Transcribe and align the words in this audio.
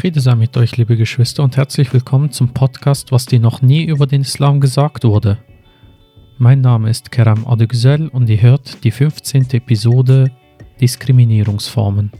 Friede 0.00 0.20
sei 0.22 0.34
mit 0.34 0.56
euch, 0.56 0.78
liebe 0.78 0.96
Geschwister, 0.96 1.42
und 1.42 1.58
herzlich 1.58 1.92
willkommen 1.92 2.30
zum 2.30 2.54
Podcast, 2.54 3.12
was 3.12 3.26
dir 3.26 3.38
noch 3.38 3.60
nie 3.60 3.84
über 3.84 4.06
den 4.06 4.22
Islam 4.22 4.58
gesagt 4.58 5.04
wurde. 5.04 5.36
Mein 6.38 6.62
Name 6.62 6.88
ist 6.88 7.10
Kerem 7.10 7.46
Adegüzel 7.46 8.08
und 8.08 8.30
ihr 8.30 8.40
hört 8.40 8.82
die 8.82 8.92
15. 8.92 9.50
Episode 9.52 10.30
Diskriminierungsformen. 10.80 12.12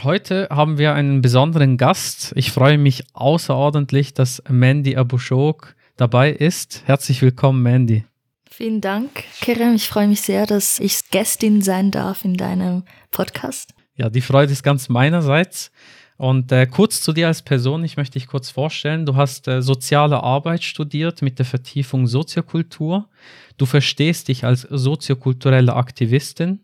Heute 0.00 0.46
haben 0.48 0.78
wir 0.78 0.94
einen 0.94 1.22
besonderen 1.22 1.76
Gast. 1.76 2.32
Ich 2.36 2.52
freue 2.52 2.78
mich 2.78 3.02
außerordentlich, 3.14 4.14
dass 4.14 4.40
Mandy 4.48 4.96
Abushok 4.96 5.74
dabei 5.96 6.30
ist. 6.30 6.82
Herzlich 6.86 7.22
willkommen, 7.22 7.62
Mandy. 7.62 8.04
Vielen 8.50 8.80
Dank, 8.80 9.10
Kerem. 9.40 9.74
Ich 9.74 9.88
freue 9.88 10.06
mich 10.06 10.20
sehr, 10.20 10.46
dass 10.46 10.78
ich 10.78 11.10
Gästin 11.10 11.60
sein 11.60 11.90
darf 11.90 12.24
in 12.24 12.36
deinem 12.36 12.84
Podcast. 13.10 13.74
Ja, 13.96 14.10
die 14.10 14.20
Freude 14.20 14.52
ist 14.52 14.62
ganz 14.62 14.88
meinerseits. 14.88 15.70
Und 16.16 16.52
äh, 16.52 16.66
kurz 16.66 17.00
zu 17.00 17.12
dir 17.12 17.26
als 17.26 17.42
Person, 17.42 17.82
ich 17.82 17.96
möchte 17.96 18.18
dich 18.18 18.28
kurz 18.28 18.50
vorstellen. 18.50 19.04
Du 19.06 19.16
hast 19.16 19.48
äh, 19.48 19.62
soziale 19.62 20.22
Arbeit 20.22 20.62
studiert 20.62 21.22
mit 21.22 21.38
der 21.38 21.46
Vertiefung 21.46 22.06
Soziokultur. 22.06 23.08
Du 23.56 23.66
verstehst 23.66 24.28
dich 24.28 24.44
als 24.44 24.62
soziokulturelle 24.62 25.74
Aktivistin. 25.74 26.60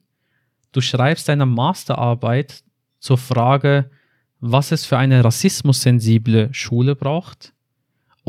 Du 0.73 0.81
schreibst 0.81 1.29
deine 1.29 1.47
Masterarbeit 1.47 2.63
zur 3.01 3.19
Frage, 3.19 3.91
was 4.39 4.71
es 4.71 4.87
für 4.87 4.99
eine 4.99 5.25
rassismussensible 5.25 6.51
Schule 6.53 6.95
braucht. 6.95 7.53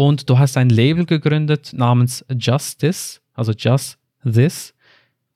Und 0.02 0.32
du 0.32 0.40
hast 0.40 0.58
ein 0.58 0.70
Label 0.72 1.06
gegründet 1.06 1.74
namens 1.74 2.26
Justice, 2.28 3.20
also 3.36 3.52
Just 3.52 4.00
This. 4.24 4.74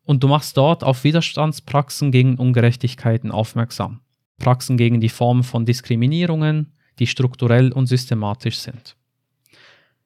Und 0.06 0.24
du 0.24 0.28
machst 0.28 0.58
dort 0.58 0.84
auf 0.84 1.04
Widerstandspraxen 1.04 2.12
gegen 2.12 2.40
Ungerechtigkeiten 2.40 3.30
aufmerksam. 3.30 4.00
Praxen 4.40 4.76
gegen 4.76 5.02
die 5.02 5.10
Form 5.10 5.44
von 5.44 5.68
Diskriminierungen, 5.68 6.74
die 6.98 7.06
strukturell 7.06 7.74
und 7.74 7.86
systematisch 7.86 8.58
sind. 8.58 8.96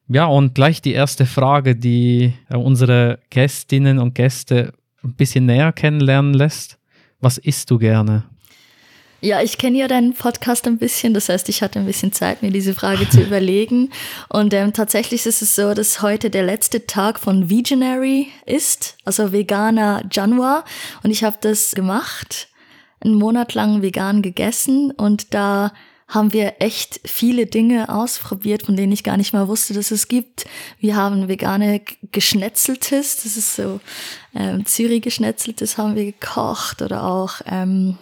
Ja, 0.10 0.26
und 0.26 0.56
gleich 0.56 0.82
die 0.82 0.92
erste 0.92 1.26
Frage, 1.26 1.78
die 1.78 2.34
äh, 2.50 2.58
unsere 2.58 3.20
Gästinnen 3.30 3.98
und 3.98 4.14
Gäste 4.14 4.74
ein 5.06 5.14
bisschen 5.14 5.46
näher 5.46 5.72
kennenlernen 5.72 6.34
lässt. 6.34 6.78
Was 7.22 7.38
isst 7.38 7.72
du 7.72 7.78
gerne? 7.78 8.26
Ja, 9.22 9.42
ich 9.42 9.58
kenne 9.58 9.78
ja 9.78 9.90
deinen 9.90 10.14
Podcast 10.14 10.66
ein 10.66 10.78
bisschen, 10.78 11.14
das 11.14 11.28
heißt, 11.28 11.50
ich 11.50 11.62
hatte 11.62 11.78
ein 11.80 11.86
bisschen 11.86 12.14
Zeit, 12.14 12.42
mir 12.42 12.52
diese 12.52 12.74
Frage 12.74 13.10
zu 13.10 13.22
überlegen. 13.22 13.92
Und 14.30 14.54
ähm, 14.54 14.72
tatsächlich 14.72 15.26
ist 15.26 15.42
es 15.42 15.56
so, 15.56 15.74
dass 15.74 16.02
heute 16.02 16.30
der 16.30 16.44
letzte 16.44 16.88
Tag 16.88 17.20
von 17.20 17.50
Veganary 17.50 18.28
ist, 18.46 18.96
also 19.04 19.34
veganer 19.34 20.04
Januar. 20.10 20.64
Und 21.04 21.12
ich 21.12 21.26
habe 21.26 21.38
das 21.42 21.72
gemacht, 21.72 22.48
einen 23.02 23.16
Monat 23.16 23.54
lang 23.54 23.82
vegan 23.82 24.22
gegessen 24.22 24.92
und 24.92 25.34
da 25.34 25.74
haben 26.08 26.34
wir 26.34 26.56
echt 26.60 27.02
viele 27.06 27.46
Dinge 27.46 27.90
ausprobiert, 27.90 28.64
von 28.64 28.76
denen 28.76 28.92
ich 28.92 29.04
gar 29.04 29.16
nicht 29.16 29.32
mal 29.32 29.48
wusste, 29.48 29.76
dass 29.76 29.92
es 29.92 30.08
gibt. 30.08 30.46
Wir 30.80 30.96
haben 30.96 31.28
vegane 31.28 31.82
Geschnetzeltes, 32.12 33.18
das 33.18 33.38
ist 33.38 33.56
so 33.56 33.80
ähm, 34.34 34.66
Zürich-Geschnetzeltes 34.66 35.78
haben 35.78 35.96
wir 35.96 36.06
gekocht 36.06 36.82
oder 36.82 37.04
auch 37.04 37.42
ähm, 37.46 37.98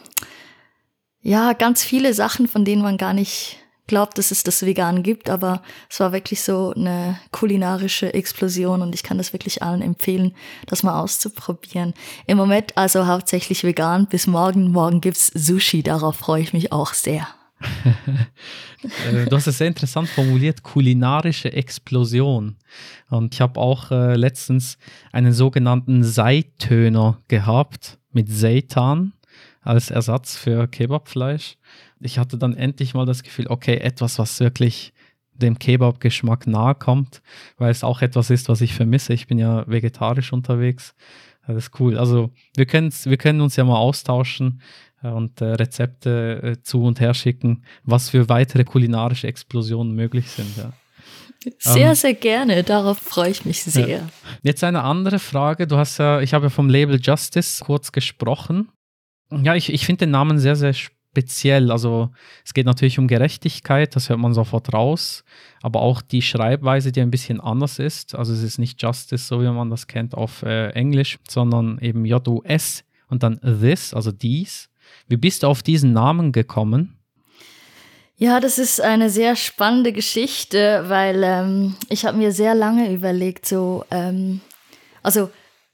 ja, 1.28 1.52
ganz 1.52 1.83
viele 1.83 2.14
Sachen, 2.14 2.47
von 2.47 2.64
denen 2.64 2.81
man 2.81 2.95
gar 2.95 3.14
nicht 3.14 3.58
glaubt, 3.86 4.17
dass 4.17 4.31
es 4.31 4.44
das 4.44 4.66
Vegan 4.66 5.03
gibt, 5.03 5.30
aber 5.30 5.61
es 5.89 6.00
war 6.00 6.14
wirklich 6.14 6.42
so 6.42 6.72
eine 6.73 7.19
kulinarische 7.31 8.14
Explosion 8.14 8.81
und 8.81 8.95
ich 8.95 9.03
kann 9.03 9.17
das 9.17 9.34
wirklich 9.34 9.62
allen 9.62 9.81
empfehlen, 9.81 10.34
das 10.68 10.84
mal 10.84 11.01
auszuprobieren. 11.01 11.94
Im 12.28 12.38
Moment 12.38 12.78
also 12.78 13.07
hauptsächlich 13.07 13.66
vegan, 13.66 14.07
bis 14.07 14.25
morgen. 14.25 14.72
Morgen 14.72 15.01
gibt's 15.01 15.29
Sushi, 15.34 15.84
darauf 15.84 16.16
freue 16.16 16.44
ich 16.44 16.53
mich 16.53 16.72
auch 16.72 16.94
sehr. 16.94 17.28
Äh, 19.12 19.25
du 19.25 19.35
hast 19.35 19.47
es 19.47 19.57
sehr 19.57 19.68
interessant 19.68 20.07
formuliert, 20.07 20.62
kulinarische 20.62 21.51
Explosion. 21.51 22.57
Und 23.09 23.34
ich 23.34 23.41
habe 23.41 23.59
auch 23.59 23.90
äh, 23.90 24.16
letztens 24.16 24.78
einen 25.12 25.34
sogenannten 25.34 26.03
Seitöner 26.03 27.19
gehabt 27.28 27.97
mit 28.12 28.30
Seitan 28.30 29.13
als 29.67 29.91
Ersatz 29.91 30.35
für 30.38 30.67
Kebabfleisch. 30.67 31.57
Ich 32.00 32.17
hatte 32.17 32.38
dann 32.38 32.55
endlich 32.55 32.94
mal 32.94 33.05
das 33.05 33.23
Gefühl, 33.23 33.47
okay, 33.47 33.78
etwas, 33.78 34.17
was 34.17 34.39
wirklich 34.39 34.94
dem 35.33 35.59
Kebab-Geschmack 35.59 36.47
nahe 36.47 36.73
kommt, 36.73 37.22
weil 37.57 37.72
es 37.72 37.83
auch 37.83 38.01
etwas 38.01 38.29
ist, 38.29 38.50
was 38.50 38.61
ich 38.61 38.73
vermisse. 38.73 39.13
Ich 39.13 39.27
bin 39.27 39.38
ja 39.38 39.67
vegetarisch 39.67 40.33
unterwegs. 40.33 40.95
Das 41.45 41.57
ist 41.57 41.79
cool. 41.79 41.97
Also 41.97 42.31
wir, 42.56 42.66
wir 42.66 43.17
können 43.17 43.41
uns 43.41 43.56
ja 43.56 43.63
mal 43.63 43.77
austauschen 43.77 44.61
äh, 45.03 45.09
und 45.09 45.41
äh, 45.41 45.45
Rezepte 45.45 46.41
äh, 46.44 46.61
zu 46.61 46.83
und 46.83 47.00
her 47.00 47.13
schicken, 47.13 47.63
was 47.83 48.09
für 48.09 48.29
weitere 48.29 48.63
kulinarische 48.63 49.27
Explosionen 49.27 49.95
möglich 49.95 50.29
sind. 50.29 50.57
Ja. 50.57 50.73
Sehr, 51.59 51.89
ähm, 51.89 51.95
sehr 51.95 52.13
gerne. 52.13 52.63
Darauf 52.63 52.97
freue 52.97 53.29
ich 53.29 53.45
mich 53.45 53.63
sehr. 53.63 53.88
Ja. 53.88 54.09
Jetzt 54.41 54.63
eine 54.63 54.83
andere 54.83 55.19
Frage. 55.19 55.67
Du 55.67 55.77
hast 55.77 55.97
ja, 56.00 56.19
ich 56.19 56.33
habe 56.33 56.47
ja 56.47 56.50
vom 56.50 56.69
Label 56.69 57.00
Justice 57.01 57.63
kurz 57.63 57.91
gesprochen. 57.91 58.69
Ja, 59.31 59.55
ich, 59.55 59.73
ich 59.73 59.85
finde 59.85 60.05
den 60.05 60.11
Namen 60.11 60.39
sehr, 60.39 60.55
sehr 60.55 60.73
speziell. 60.73 61.71
Also 61.71 62.09
es 62.45 62.53
geht 62.53 62.65
natürlich 62.65 62.99
um 62.99 63.07
Gerechtigkeit, 63.07 63.95
das 63.95 64.09
hört 64.09 64.19
man 64.19 64.33
sofort 64.33 64.73
raus, 64.73 65.23
aber 65.61 65.81
auch 65.81 66.01
die 66.01 66.21
Schreibweise, 66.21 66.91
die 66.91 67.01
ein 67.01 67.11
bisschen 67.11 67.41
anders 67.41 67.79
ist. 67.79 68.15
Also 68.15 68.33
es 68.33 68.43
ist 68.43 68.59
nicht 68.59 68.81
Justice, 68.81 69.25
so 69.25 69.41
wie 69.41 69.49
man 69.49 69.69
das 69.69 69.88
kennt 69.88 70.13
auf 70.13 70.43
äh, 70.43 70.69
Englisch, 70.69 71.17
sondern 71.27 71.79
eben 71.79 72.05
J-U-S 72.05 72.83
und 73.09 73.23
dann 73.23 73.39
this, 73.41 73.93
also 73.93 74.11
dies. 74.11 74.69
Wie 75.07 75.17
bist 75.17 75.44
du 75.44 75.47
auf 75.47 75.63
diesen 75.63 75.91
Namen 75.91 76.31
gekommen? 76.31 76.97
Ja, 78.19 78.39
das 78.39 78.57
ist 78.57 78.81
eine 78.81 79.09
sehr 79.09 79.35
spannende 79.35 79.94
Geschichte, 79.94 80.85
weil 80.88 81.23
ähm, 81.23 81.75
ich 81.89 82.05
habe 82.05 82.17
mir 82.17 82.31
sehr 82.31 82.55
lange 82.55 82.91
überlegt, 82.91 83.45
so, 83.45 83.85
ähm, 83.91 84.41
also 85.03 85.29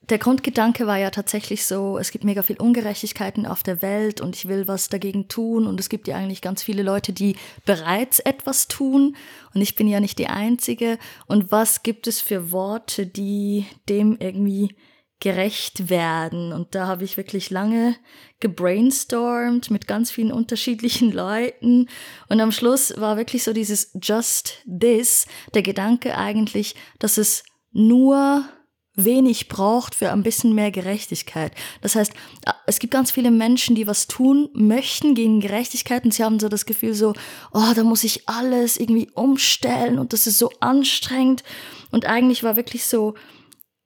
der 0.10 0.18
Grundgedanke 0.18 0.86
war 0.86 0.98
ja 0.98 1.12
tatsächlich 1.12 1.66
so, 1.66 1.98
es 1.98 2.12
gibt 2.12 2.26
mega 2.26 2.42
viel 2.42 2.58
Ungerechtigkeiten 2.58 3.46
auf 3.46 3.64
der 3.64 3.82
Welt 3.82 4.20
und 4.20 4.36
ich 4.36 4.48
will 4.48 4.68
was 4.68 4.90
dagegen 4.90 5.30
tun 5.30 5.66
und 5.66 5.80
es 5.80 5.88
gibt 5.88 6.08
ja 6.08 6.18
eigentlich 6.18 6.42
ganz 6.42 6.62
viele 6.62 6.84
Leute, 6.84 7.14
die 7.14 7.38
bereits 7.66 8.20
etwas 8.20 8.68
tun 8.68 9.16
und 9.54 9.62
ich 9.62 9.76
bin 9.76 9.88
ja 9.88 10.02
nicht 10.02 10.20
die 10.20 10.28
Einzige. 10.28 10.98
Und 11.26 11.52
was 11.52 11.84
gibt 11.84 12.08
es 12.08 12.20
für 12.20 12.52
Worte, 12.52 13.08
die 13.08 13.66
dem 13.88 14.18
irgendwie 14.20 14.76
gerecht 15.22 15.90
werden? 15.90 16.52
Und 16.52 16.76
da 16.76 16.88
habe 16.88 17.06
ich 17.06 17.16
wirklich 17.16 17.50
lange 17.50 17.96
gebrainstormt 18.42 19.72
mit 19.72 19.88
ganz 19.88 20.12
vielen 20.12 20.34
unterschiedlichen 20.34 21.12
Leuten. 21.14 21.88
Und 22.28 22.42
am 22.42 22.52
Schluss 22.52 22.94
war 23.00 23.16
wirklich 23.16 23.46
so 23.46 23.54
dieses 23.54 23.98
just 24.02 24.64
this, 24.66 25.28
der 25.54 25.62
Gedanke 25.62 26.18
eigentlich, 26.18 26.76
dass 27.00 27.18
es 27.18 27.44
nur 27.72 28.46
wenig 28.96 29.48
braucht 29.48 29.96
für 29.96 30.12
ein 30.12 30.24
bisschen 30.24 30.54
mehr 30.54 30.72
Gerechtigkeit. 30.72 31.54
Das 31.82 31.96
heißt, 31.96 32.14
es 32.68 32.80
gibt 32.80 32.94
ganz 32.94 33.12
viele 33.12 33.32
Menschen, 33.32 33.76
die 33.76 33.88
was 33.88 34.08
tun 34.08 34.50
möchten 34.54 35.16
gegen 35.16 35.40
Gerechtigkeit 35.40 36.06
und 36.06 36.14
sie 36.14 36.24
haben 36.24 36.40
so 36.40 36.50
das 36.50 36.66
Gefühl 36.66 36.94
so, 36.94 37.14
oh, 37.54 37.74
da 37.76 37.84
muss 37.84 38.04
ich 38.04 38.30
alles 38.30 38.78
irgendwie 38.78 39.10
umstellen 39.16 39.98
und 39.98 40.14
das 40.14 40.28
ist 40.28 40.38
so 40.38 40.52
anstrengend. 40.60 41.44
Und 41.92 42.06
eigentlich 42.06 42.44
war 42.44 42.56
wirklich 42.56 42.86
so 42.86 43.16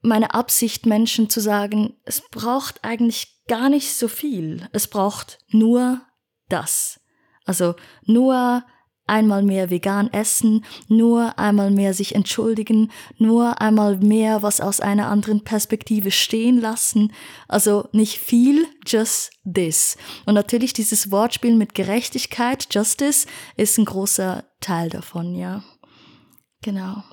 meine 0.02 0.34
Absicht, 0.34 0.86
Menschen 0.86 1.30
zu 1.30 1.40
sagen, 1.40 1.96
es 2.04 2.22
braucht 2.30 2.84
eigentlich 2.84 3.44
gar 3.48 3.70
nicht 3.70 3.94
so 3.94 4.08
viel. 4.08 4.68
Es 4.74 4.88
braucht 4.88 5.40
nur 5.50 6.02
das. 6.50 7.00
Also 7.46 7.76
nur 8.06 8.64
einmal 9.08 9.44
mehr 9.44 9.70
vegan 9.70 10.12
essen, 10.14 10.64
nur 10.88 11.40
einmal 11.40 11.72
mehr 11.72 11.94
sich 11.94 12.16
entschuldigen, 12.16 12.92
nur 13.18 13.62
einmal 13.62 13.98
mehr 13.98 14.44
was 14.44 14.62
aus 14.62 14.80
einer 14.80 15.08
anderen 15.08 15.44
Perspektive 15.44 16.12
stehen 16.12 16.60
lassen. 16.60 17.12
Also 17.48 17.90
nicht 17.92 18.20
viel, 18.20 18.66
just 18.86 19.32
this. 19.52 19.98
Und 20.26 20.36
natürlich 20.36 20.74
dieses 20.74 21.12
Wortspiel 21.12 21.56
mit 21.56 21.74
Gerechtigkeit, 21.74 22.68
Justice, 22.72 23.28
ist 23.56 23.78
ein 23.78 23.86
großer 23.86 24.44
Teil 24.60 24.90
davon, 24.90 25.36
ja. 25.36 25.64
Genau. 26.62 27.04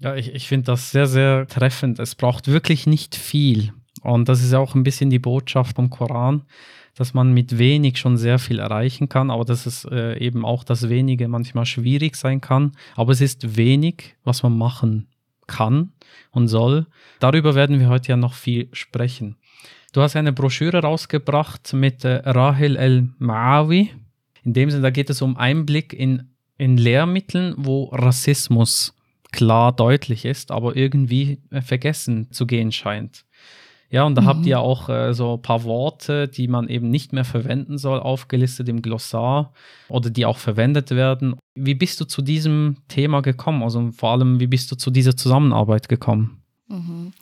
Ja, 0.00 0.14
ich, 0.14 0.32
ich 0.34 0.48
finde 0.48 0.66
das 0.66 0.90
sehr, 0.90 1.06
sehr 1.06 1.46
treffend. 1.46 1.98
Es 1.98 2.14
braucht 2.14 2.48
wirklich 2.48 2.86
nicht 2.86 3.16
viel. 3.16 3.72
Und 4.02 4.28
das 4.28 4.42
ist 4.42 4.54
auch 4.54 4.74
ein 4.74 4.84
bisschen 4.84 5.10
die 5.10 5.18
Botschaft 5.18 5.76
vom 5.76 5.90
Koran 5.90 6.44
dass 6.98 7.14
man 7.14 7.32
mit 7.32 7.58
wenig 7.58 7.96
schon 7.98 8.16
sehr 8.16 8.40
viel 8.40 8.58
erreichen 8.58 9.08
kann, 9.08 9.30
aber 9.30 9.44
dass 9.44 9.66
es 9.66 9.84
äh, 9.84 10.18
eben 10.18 10.44
auch 10.44 10.64
das 10.64 10.88
Wenige 10.88 11.28
manchmal 11.28 11.64
schwierig 11.64 12.16
sein 12.16 12.40
kann. 12.40 12.72
Aber 12.96 13.12
es 13.12 13.20
ist 13.20 13.56
wenig, 13.56 14.16
was 14.24 14.42
man 14.42 14.58
machen 14.58 15.06
kann 15.46 15.92
und 16.32 16.48
soll. 16.48 16.88
Darüber 17.20 17.54
werden 17.54 17.78
wir 17.78 17.88
heute 17.88 18.08
ja 18.08 18.16
noch 18.16 18.34
viel 18.34 18.68
sprechen. 18.72 19.36
Du 19.92 20.02
hast 20.02 20.16
eine 20.16 20.32
Broschüre 20.32 20.82
rausgebracht 20.82 21.72
mit 21.72 22.04
äh, 22.04 22.16
Rahel 22.24 22.74
El-Maawi. 22.74 23.90
In 24.42 24.52
dem 24.52 24.68
Sinne, 24.68 24.82
da 24.82 24.90
geht 24.90 25.08
es 25.08 25.22
um 25.22 25.36
Einblick 25.36 25.92
in, 25.92 26.34
in 26.56 26.78
Lehrmitteln, 26.78 27.54
wo 27.58 27.84
Rassismus 27.92 28.96
klar 29.30 29.72
deutlich 29.72 30.24
ist, 30.24 30.50
aber 30.50 30.74
irgendwie 30.74 31.38
vergessen 31.62 32.28
zu 32.32 32.44
gehen 32.44 32.72
scheint. 32.72 33.24
Ja, 33.90 34.04
und 34.04 34.14
da 34.16 34.22
mhm. 34.22 34.26
habt 34.26 34.46
ihr 34.46 34.60
auch 34.60 34.88
äh, 34.88 35.14
so 35.14 35.34
ein 35.34 35.42
paar 35.42 35.64
Worte, 35.64 36.28
die 36.28 36.46
man 36.46 36.68
eben 36.68 36.90
nicht 36.90 37.12
mehr 37.12 37.24
verwenden 37.24 37.78
soll, 37.78 38.00
aufgelistet 38.00 38.68
im 38.68 38.82
Glossar 38.82 39.52
oder 39.88 40.10
die 40.10 40.26
auch 40.26 40.36
verwendet 40.36 40.90
werden. 40.90 41.36
Wie 41.54 41.74
bist 41.74 42.00
du 42.00 42.04
zu 42.04 42.20
diesem 42.20 42.76
Thema 42.88 43.22
gekommen? 43.22 43.62
Also 43.62 43.90
vor 43.92 44.10
allem, 44.10 44.40
wie 44.40 44.46
bist 44.46 44.70
du 44.70 44.76
zu 44.76 44.90
dieser 44.90 45.16
Zusammenarbeit 45.16 45.88
gekommen? 45.88 46.42
Mhm. 46.68 47.12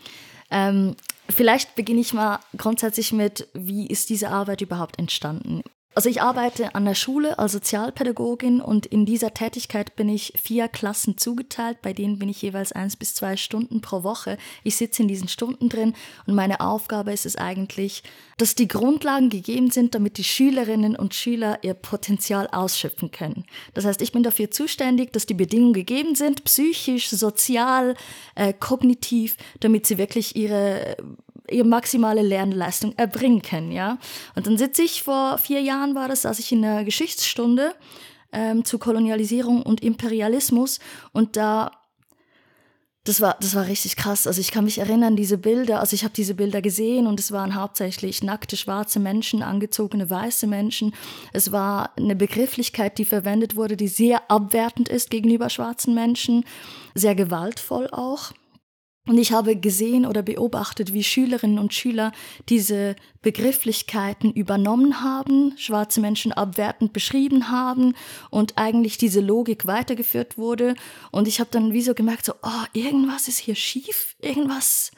Ähm, 0.51 0.97
vielleicht 1.29 1.77
beginne 1.77 2.01
ich 2.01 2.13
mal 2.13 2.41
grundsätzlich 2.57 3.13
mit, 3.13 3.49
wie 3.55 3.87
ist 3.87 4.11
diese 4.11 4.31
Arbeit 4.31 4.61
überhaupt 4.61 4.99
entstanden? 4.99 5.63
Also 5.96 6.10
ich 6.10 6.20
arbeite 6.20 6.75
an 6.75 6.84
der 6.84 6.94
Schule 6.94 7.38
als 7.38 7.52
Sozialpädagogin 7.52 8.60
und 8.60 8.84
in 8.84 9.06
dieser 9.06 9.32
Tätigkeit 9.32 9.96
bin 9.96 10.10
ich 10.10 10.34
vier 10.37 10.69
Klassen 10.69 11.16
zugeteilt, 11.16 11.81
bei 11.81 11.94
denen 11.94 12.19
bin 12.19 12.28
ich 12.28 12.43
jeweils 12.43 12.72
eins 12.72 12.96
bis 12.96 13.14
zwei 13.14 13.38
Stunden 13.38 13.81
pro 13.81 14.02
Woche. 14.02 14.37
Ich 14.62 14.76
sitze 14.76 15.00
in 15.00 15.08
diesen 15.08 15.28
Stunden 15.28 15.70
drin 15.70 15.94
und 16.26 16.34
meine 16.34 16.60
Aufgabe 16.60 17.14
ist 17.14 17.25
es 17.25 17.37
eigentlich, 17.37 18.02
dass 18.37 18.54
die 18.54 18.69
Grundlagen 18.69 19.31
gegeben 19.31 19.70
sind, 19.70 19.94
damit 19.94 20.19
die 20.19 20.25
Schülerinnen 20.25 20.96
und 20.96 21.14
Schüler 21.14 21.60
ihr 21.62 21.72
Potenzial 21.72 22.46
ausschöpfen 22.48 23.10
können. 23.10 23.46
Das 23.72 23.87
heißt, 23.87 24.02
ich 24.02 24.12
bin 24.12 24.22
dafür 24.22 24.50
zuständig, 24.50 25.14
dass 25.14 25.25
die 25.25 25.32
Bedingungen 25.32 25.72
gegeben 25.72 26.14
sind, 26.14 26.44
psychisch, 26.44 27.08
sozial, 27.08 27.94
äh, 28.34 28.52
kognitiv, 28.52 29.38
damit 29.60 29.87
sie 29.87 29.96
wirklich 29.96 30.37
ihre 30.37 30.98
ihre 31.50 31.66
maximale 31.66 32.22
Lernleistung 32.22 32.94
erbringen 32.96 33.43
können, 33.43 33.72
ja. 33.72 33.98
Und 34.34 34.46
dann 34.46 34.58
sitze 34.58 34.82
ich 34.82 35.02
vor 35.02 35.38
vier 35.38 35.60
Jahren 35.60 35.94
war 35.94 36.08
das, 36.08 36.22
saß 36.22 36.38
ich 36.38 36.52
in 36.52 36.64
einer 36.64 36.84
Geschichtsstunde 36.84 37.75
ähm, 38.32 38.64
zu 38.64 38.78
Kolonialisierung 38.78 39.62
und 39.62 39.82
Imperialismus 39.82 40.78
und 41.12 41.37
da 41.37 41.70
das 43.06 43.20
war, 43.20 43.37
das 43.40 43.54
war 43.54 43.69
richtig 43.69 43.96
krass. 43.96 44.26
Also 44.26 44.40
ich 44.40 44.50
kann 44.50 44.64
mich 44.64 44.78
erinnern, 44.78 45.14
diese 45.14 45.38
Bilder, 45.38 45.78
also 45.78 45.94
ich 45.94 46.02
habe 46.02 46.12
diese 46.12 46.34
Bilder 46.34 46.60
gesehen 46.60 47.06
und 47.06 47.20
es 47.20 47.31
waren 47.31 47.54
hauptsächlich 47.54 48.22
nackte 48.25 48.56
schwarze 48.56 48.98
Menschen, 48.98 49.43
angezogene 49.43 50.10
weiße 50.10 50.48
Menschen. 50.48 50.93
Es 51.32 51.52
war 51.52 51.90
eine 51.96 52.16
Begrifflichkeit, 52.16 52.98
die 52.98 53.04
verwendet 53.04 53.54
wurde, 53.54 53.76
die 53.76 53.87
sehr 53.88 54.28
abwertend 54.28 54.88
ist 54.88 55.10
gegenüber 55.10 55.50
schwarzen 55.50 55.94
Menschen, 55.94 56.44
sehr 56.94 57.14
gewaltvoll 57.14 57.88
auch. 57.93 58.32
Und 59.06 59.19
ich 59.19 59.32
habe 59.32 59.56
gesehen 59.56 60.05
oder 60.05 60.23
beobachtet, 60.23 60.93
wie 60.93 61.05
Schülerinnen 61.05 61.61
und 61.61 61.73
Schüler 61.73 62.12
diese 62.49 62.97
Begrifflichkeiten 63.23 64.32
übernommen 64.32 65.00
haben, 65.03 65.55
schwarze 65.56 66.00
Menschen 66.00 66.32
abwertend 66.32 66.93
beschrieben 66.93 67.50
haben 67.50 67.94
und 68.31 68.58
eigentlich 68.58 68.99
diese 68.99 69.20
Logik 69.20 69.67
weitergeführt 69.67 70.38
wurde. 70.38 70.75
Und 71.12 71.29
ich 71.29 71.38
habe 71.38 71.50
dann 71.53 71.73
wie 71.73 71.82
so 71.82 71.94
gemerkt, 71.94 72.25
so, 72.25 72.35
oh, 72.43 72.64
irgendwas 72.73 73.29
ist 73.29 73.38
hier 73.38 73.55
schief, 73.55 74.17
irgendwas 74.20 74.91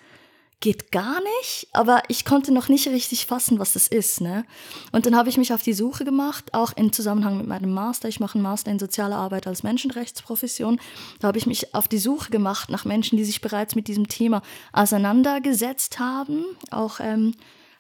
geht 0.61 0.91
gar 0.91 1.21
nicht, 1.39 1.69
aber 1.73 2.03
ich 2.09 2.25
konnte 2.25 2.53
noch 2.53 2.69
nicht 2.69 2.89
richtig 2.89 3.27
fassen, 3.27 3.61
was 3.61 3.75
das 3.75 3.87
ist. 3.87 4.21
Ne? 4.21 4.45
Und 4.91 5.07
dann 5.07 5.17
habe 5.17 5.29
ich 5.29 5.37
mich 5.37 5.53
auf 5.53 5.63
die 5.63 5.73
Suche 5.73 6.05
gemacht, 6.05 6.53
auch 6.53 6.73
im 6.73 6.93
Zusammenhang 6.93 7.39
mit 7.39 7.47
meinem 7.47 7.73
Master. 7.73 8.09
Ich 8.09 8.19
mache 8.19 8.35
einen 8.35 8.43
Master 8.43 8.71
in 8.71 8.79
soziale 8.79 9.15
Arbeit 9.15 9.47
als 9.47 9.63
Menschenrechtsprofession. 9.63 10.81
Da 11.21 11.29
habe 11.29 11.39
ich 11.39 11.47
mich 11.47 11.75
auf 11.75 11.87
die 11.87 11.99
Suche 11.99 12.31
gemacht 12.31 12.71
nach 12.71 12.85
Menschen, 12.85 13.17
die 13.17 13.25
sich 13.25 13.41
bereits 13.41 13.77
mit 13.77 13.87
diesem 13.87 14.09
Thema 14.09 14.43
auseinandergesetzt 14.73 16.01
haben, 16.01 16.45
auch 16.71 16.99
ähm, 17.01 17.35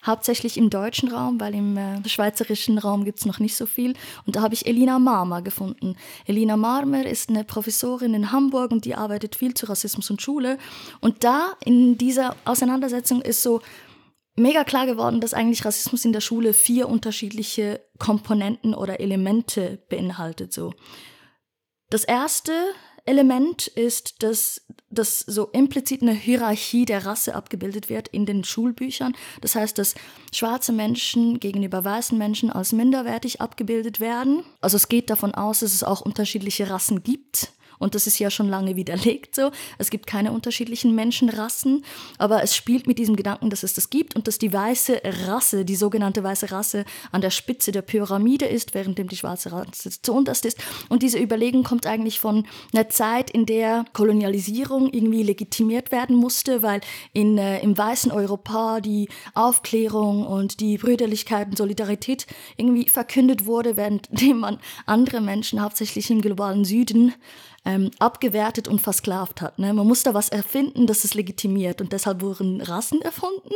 hauptsächlich 0.04 0.56
im 0.56 0.70
deutschen 0.70 1.10
Raum, 1.10 1.40
weil 1.40 1.54
im 1.54 1.76
äh, 1.76 2.08
schweizerischen 2.08 2.78
Raum 2.78 3.04
gibt 3.04 3.20
es 3.20 3.26
noch 3.26 3.38
nicht 3.38 3.56
so 3.56 3.66
viel. 3.66 3.94
Und 4.26 4.36
da 4.36 4.42
habe 4.42 4.54
ich 4.54 4.66
Elina 4.66 4.98
Marmer 4.98 5.42
gefunden. 5.42 5.96
Elina 6.26 6.56
Marmer 6.56 7.06
ist 7.06 7.28
eine 7.28 7.44
Professorin 7.44 8.14
in 8.14 8.32
Hamburg 8.32 8.70
und 8.70 8.84
die 8.84 8.94
arbeitet 8.94 9.34
viel 9.34 9.54
zu 9.54 9.66
Rassismus 9.66 10.10
und 10.10 10.22
Schule. 10.22 10.58
Und 11.00 11.24
da 11.24 11.52
in 11.64 11.98
dieser 11.98 12.36
Auseinandersetzung 12.44 13.22
ist 13.22 13.42
so 13.42 13.60
mega 14.36 14.64
klar 14.64 14.86
geworden, 14.86 15.20
dass 15.20 15.34
eigentlich 15.34 15.64
Rassismus 15.64 16.04
in 16.04 16.12
der 16.12 16.20
Schule 16.20 16.54
vier 16.54 16.88
unterschiedliche 16.88 17.80
Komponenten 17.98 18.74
oder 18.74 19.00
Elemente 19.00 19.82
beinhaltet. 19.88 20.52
So. 20.52 20.72
Das 21.90 22.04
erste 22.04 22.52
Element 23.08 23.66
ist, 23.66 24.22
dass, 24.22 24.60
dass 24.90 25.20
so 25.20 25.46
implizit 25.46 26.02
eine 26.02 26.12
Hierarchie 26.12 26.84
der 26.84 27.06
Rasse 27.06 27.34
abgebildet 27.34 27.88
wird 27.88 28.08
in 28.08 28.26
den 28.26 28.44
Schulbüchern. 28.44 29.14
Das 29.40 29.55
heißt, 29.55 29.78
dass 29.78 29.94
schwarze 30.32 30.72
Menschen 30.72 31.40
gegenüber 31.40 31.84
weißen 31.84 32.16
Menschen 32.16 32.50
als 32.50 32.72
minderwertig 32.72 33.40
abgebildet 33.40 33.99
werden. 33.99 34.44
Also 34.60 34.76
es 34.76 34.88
geht 34.88 35.10
davon 35.10 35.34
aus, 35.34 35.60
dass 35.60 35.72
es 35.72 35.82
auch 35.82 36.02
unterschiedliche 36.02 36.70
Rassen 36.70 37.02
gibt 37.02 37.52
und 37.78 37.94
das 37.94 38.06
ist 38.06 38.19
ja 38.19 38.30
schon 38.30 38.48
lange 38.48 38.76
widerlegt 38.76 39.34
so. 39.34 39.50
Es 39.78 39.90
gibt 39.90 40.06
keine 40.06 40.32
unterschiedlichen 40.32 40.94
Menschenrassen, 40.94 41.84
aber 42.19 42.42
es 42.42 42.54
spielt 42.54 42.86
mit 42.86 42.98
diesem 42.98 43.16
Gedanken, 43.16 43.50
dass 43.50 43.62
es 43.62 43.75
das 43.75 43.90
gibt 43.90 44.16
und 44.16 44.26
dass 44.26 44.38
die 44.38 44.52
weiße 44.52 45.00
Rasse, 45.26 45.64
die 45.64 45.76
sogenannte 45.76 46.22
weiße 46.22 46.50
Rasse, 46.50 46.84
an 47.12 47.20
der 47.20 47.30
Spitze 47.30 47.72
der 47.72 47.82
Pyramide 47.82 48.46
ist, 48.46 48.75
während 48.75 48.98
die 48.98 49.16
schwarze 49.16 49.52
Rasse 49.52 49.90
zu 50.02 50.12
unterst 50.12 50.44
ist. 50.44 50.58
Und 50.88 51.02
diese 51.02 51.19
Überlegung 51.19 51.62
kommt 51.62 51.86
eigentlich 51.86 52.20
von 52.20 52.46
einer 52.72 52.88
Zeit, 52.88 53.30
in 53.30 53.46
der 53.46 53.84
Kolonialisierung 53.92 54.92
irgendwie 54.92 55.22
legitimiert 55.22 55.92
werden 55.92 56.16
musste, 56.16 56.62
weil 56.62 56.80
in, 57.12 57.38
äh, 57.38 57.60
im 57.60 57.76
weißen 57.76 58.10
Europa 58.10 58.80
die 58.80 59.08
Aufklärung 59.34 60.26
und 60.26 60.60
die 60.60 60.78
Brüderlichkeit 60.78 61.48
und 61.48 61.58
Solidarität 61.58 62.26
irgendwie 62.56 62.88
verkündet 62.88 63.46
wurde, 63.46 63.76
währenddem 63.76 64.38
man 64.38 64.58
andere 64.86 65.20
Menschen, 65.20 65.62
hauptsächlich 65.62 66.10
im 66.10 66.20
globalen 66.20 66.64
Süden, 66.64 67.14
ähm, 67.68 67.90
abgewertet 67.98 68.66
und 68.66 68.80
versklavt 68.80 69.42
hat. 69.42 69.58
Ne? 69.58 69.74
Man 69.74 69.86
muss 69.86 70.02
da 70.02 70.14
was 70.14 70.30
erfinden, 70.30 70.86
das 70.86 71.04
es 71.04 71.12
legitimiert 71.12 71.82
und 71.82 71.92
deshalb 71.92 72.22
wurden 72.22 72.62
Rassen 72.62 73.02
erfunden 73.02 73.54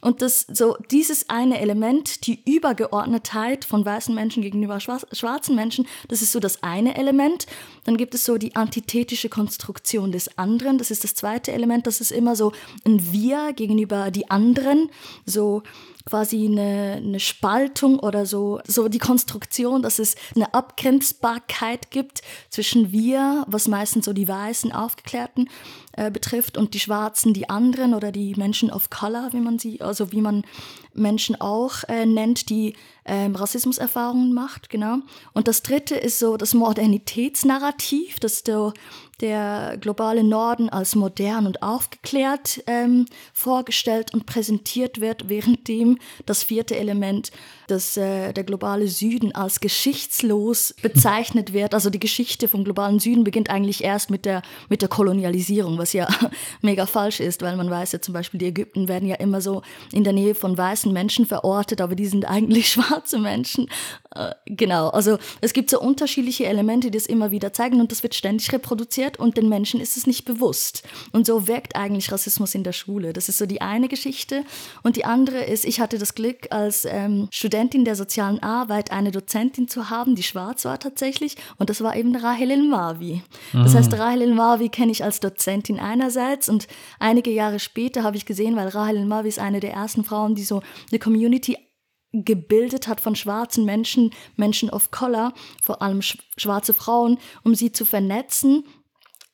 und 0.00 0.20
das 0.20 0.44
so 0.52 0.76
dieses 0.90 1.28
eine 1.30 1.60
Element, 1.60 2.26
die 2.26 2.42
Übergeordnetheit 2.44 3.64
von 3.64 3.84
weißen 3.84 4.12
Menschen 4.12 4.42
gegenüber 4.42 4.80
schwarzen 4.80 5.54
Menschen, 5.54 5.86
das 6.08 6.22
ist 6.22 6.32
so 6.32 6.40
das 6.40 6.64
eine 6.64 6.96
Element. 6.96 7.46
Dann 7.84 7.96
gibt 7.96 8.14
es 8.14 8.24
so 8.24 8.38
die 8.38 8.54
antithetische 8.54 9.28
Konstruktion 9.28 10.12
des 10.12 10.38
anderen, 10.38 10.78
das 10.78 10.90
ist 10.90 11.04
das 11.04 11.14
zweite 11.14 11.52
Element, 11.52 11.86
das 11.86 12.00
ist 12.00 12.12
immer 12.12 12.36
so 12.36 12.52
ein 12.84 13.12
Wir 13.12 13.52
gegenüber 13.52 14.10
die 14.10 14.30
anderen, 14.30 14.90
so 15.26 15.62
quasi 16.04 16.46
eine, 16.46 17.00
eine 17.04 17.20
Spaltung 17.20 17.98
oder 17.98 18.26
so, 18.26 18.60
so 18.66 18.88
die 18.88 18.98
Konstruktion, 18.98 19.82
dass 19.82 19.98
es 19.98 20.16
eine 20.34 20.52
Abgrenzbarkeit 20.52 21.90
gibt 21.90 22.22
zwischen 22.50 22.92
wir, 22.92 23.44
was 23.46 23.68
meistens 23.68 24.04
so 24.04 24.12
die 24.12 24.26
weißen 24.26 24.72
Aufgeklärten 24.72 25.48
äh, 25.92 26.10
betrifft, 26.10 26.56
und 26.56 26.74
die 26.74 26.80
Schwarzen, 26.80 27.34
die 27.34 27.48
anderen 27.48 27.94
oder 27.94 28.12
die 28.12 28.34
Menschen 28.34 28.70
of 28.70 28.90
Color, 28.90 29.30
wie 29.32 29.40
man 29.40 29.58
sie, 29.58 29.80
also 29.80 30.12
wie 30.12 30.20
man 30.20 30.44
Menschen 30.94 31.40
auch 31.40 31.84
äh, 31.88 32.06
nennt, 32.06 32.50
die 32.50 32.74
ähm, 33.04 33.34
Rassismuserfahrungen 33.34 34.32
macht, 34.32 34.70
genau. 34.70 34.98
Und 35.32 35.48
das 35.48 35.62
dritte 35.62 35.96
ist 35.96 36.18
so 36.18 36.36
das 36.36 36.54
Modernitätsnarrativ, 36.54 38.20
das 38.20 38.42
der, 38.44 38.72
der 39.22 39.78
globale 39.80 40.24
Norden 40.24 40.68
als 40.68 40.96
modern 40.96 41.46
und 41.46 41.62
aufgeklärt 41.62 42.62
ähm, 42.66 43.06
vorgestellt 43.32 44.12
und 44.12 44.26
präsentiert 44.26 45.00
wird, 45.00 45.28
währenddem 45.28 45.98
das 46.26 46.42
vierte 46.42 46.76
Element, 46.76 47.30
das 47.68 47.96
äh, 47.96 48.32
der 48.32 48.42
globale 48.42 48.88
Süden 48.88 49.32
als 49.32 49.60
geschichtslos 49.60 50.74
bezeichnet 50.82 51.52
wird. 51.52 51.72
Also 51.72 51.88
die 51.88 52.00
Geschichte 52.00 52.48
vom 52.48 52.64
globalen 52.64 52.98
Süden 52.98 53.22
beginnt 53.22 53.48
eigentlich 53.48 53.84
erst 53.84 54.10
mit 54.10 54.24
der, 54.24 54.42
mit 54.68 54.82
der 54.82 54.88
Kolonialisierung, 54.88 55.78
was 55.78 55.92
ja 55.92 56.08
mega 56.60 56.86
falsch 56.86 57.20
ist, 57.20 57.42
weil 57.42 57.56
man 57.56 57.70
weiß 57.70 57.92
ja 57.92 58.00
zum 58.00 58.14
Beispiel, 58.14 58.38
die 58.38 58.46
Ägypten 58.46 58.88
werden 58.88 59.08
ja 59.08 59.16
immer 59.16 59.40
so 59.40 59.62
in 59.92 60.02
der 60.02 60.12
Nähe 60.12 60.34
von 60.34 60.58
weißen 60.58 60.92
Menschen 60.92 61.26
verortet, 61.26 61.80
aber 61.80 61.94
die 61.94 62.06
sind 62.06 62.28
eigentlich 62.28 62.68
schwarze 62.72 63.20
Menschen. 63.20 63.68
Äh, 64.16 64.32
genau, 64.46 64.88
also 64.88 65.18
es 65.40 65.52
gibt 65.52 65.70
so 65.70 65.80
unterschiedliche 65.80 66.46
Elemente, 66.46 66.90
die 66.90 66.98
das 66.98 67.06
immer 67.06 67.30
wieder 67.30 67.52
zeigen 67.52 67.80
und 67.80 67.92
das 67.92 68.02
wird 68.02 68.16
ständig 68.16 68.52
reproduziert 68.52 69.11
und 69.18 69.36
den 69.36 69.48
Menschen 69.48 69.80
ist 69.80 69.96
es 69.96 70.06
nicht 70.06 70.24
bewusst. 70.24 70.82
Und 71.12 71.26
so 71.26 71.46
wirkt 71.46 71.76
eigentlich 71.76 72.10
Rassismus 72.12 72.54
in 72.54 72.64
der 72.64 72.72
Schule. 72.72 73.12
Das 73.12 73.28
ist 73.28 73.38
so 73.38 73.46
die 73.46 73.60
eine 73.60 73.88
Geschichte. 73.88 74.44
Und 74.82 74.96
die 74.96 75.04
andere 75.04 75.44
ist, 75.44 75.64
ich 75.64 75.80
hatte 75.80 75.98
das 75.98 76.14
Glück, 76.14 76.48
als 76.50 76.84
ähm, 76.84 77.28
Studentin 77.30 77.84
der 77.84 77.96
sozialen 77.96 78.42
Arbeit 78.42 78.92
eine 78.92 79.10
Dozentin 79.10 79.68
zu 79.68 79.90
haben, 79.90 80.14
die 80.14 80.22
schwarz 80.22 80.64
war 80.64 80.78
tatsächlich. 80.78 81.36
Und 81.58 81.70
das 81.70 81.82
war 81.82 81.96
eben 81.96 82.14
Rahel 82.14 82.50
El-Mavi. 82.50 83.22
Das 83.52 83.74
heißt, 83.74 83.92
mhm. 83.92 83.98
Rahel 83.98 84.22
El-Mavi 84.22 84.68
kenne 84.68 84.92
ich 84.92 85.04
als 85.04 85.20
Dozentin 85.20 85.78
einerseits 85.78 86.48
und 86.48 86.66
einige 86.98 87.30
Jahre 87.30 87.58
später 87.58 88.02
habe 88.02 88.16
ich 88.16 88.26
gesehen, 88.26 88.56
weil 88.56 88.68
Rahel 88.68 88.96
El-Mavi 88.96 89.28
ist 89.28 89.38
eine 89.38 89.60
der 89.60 89.72
ersten 89.72 90.04
Frauen, 90.04 90.34
die 90.34 90.44
so 90.44 90.62
eine 90.90 90.98
Community 90.98 91.56
gebildet 92.12 92.88
hat 92.88 93.00
von 93.00 93.16
schwarzen 93.16 93.64
Menschen, 93.64 94.10
Menschen 94.36 94.70
of 94.70 94.90
Color, 94.90 95.32
vor 95.62 95.80
allem 95.82 96.02
schwarze 96.02 96.74
Frauen, 96.74 97.18
um 97.42 97.54
sie 97.54 97.72
zu 97.72 97.84
vernetzen 97.84 98.64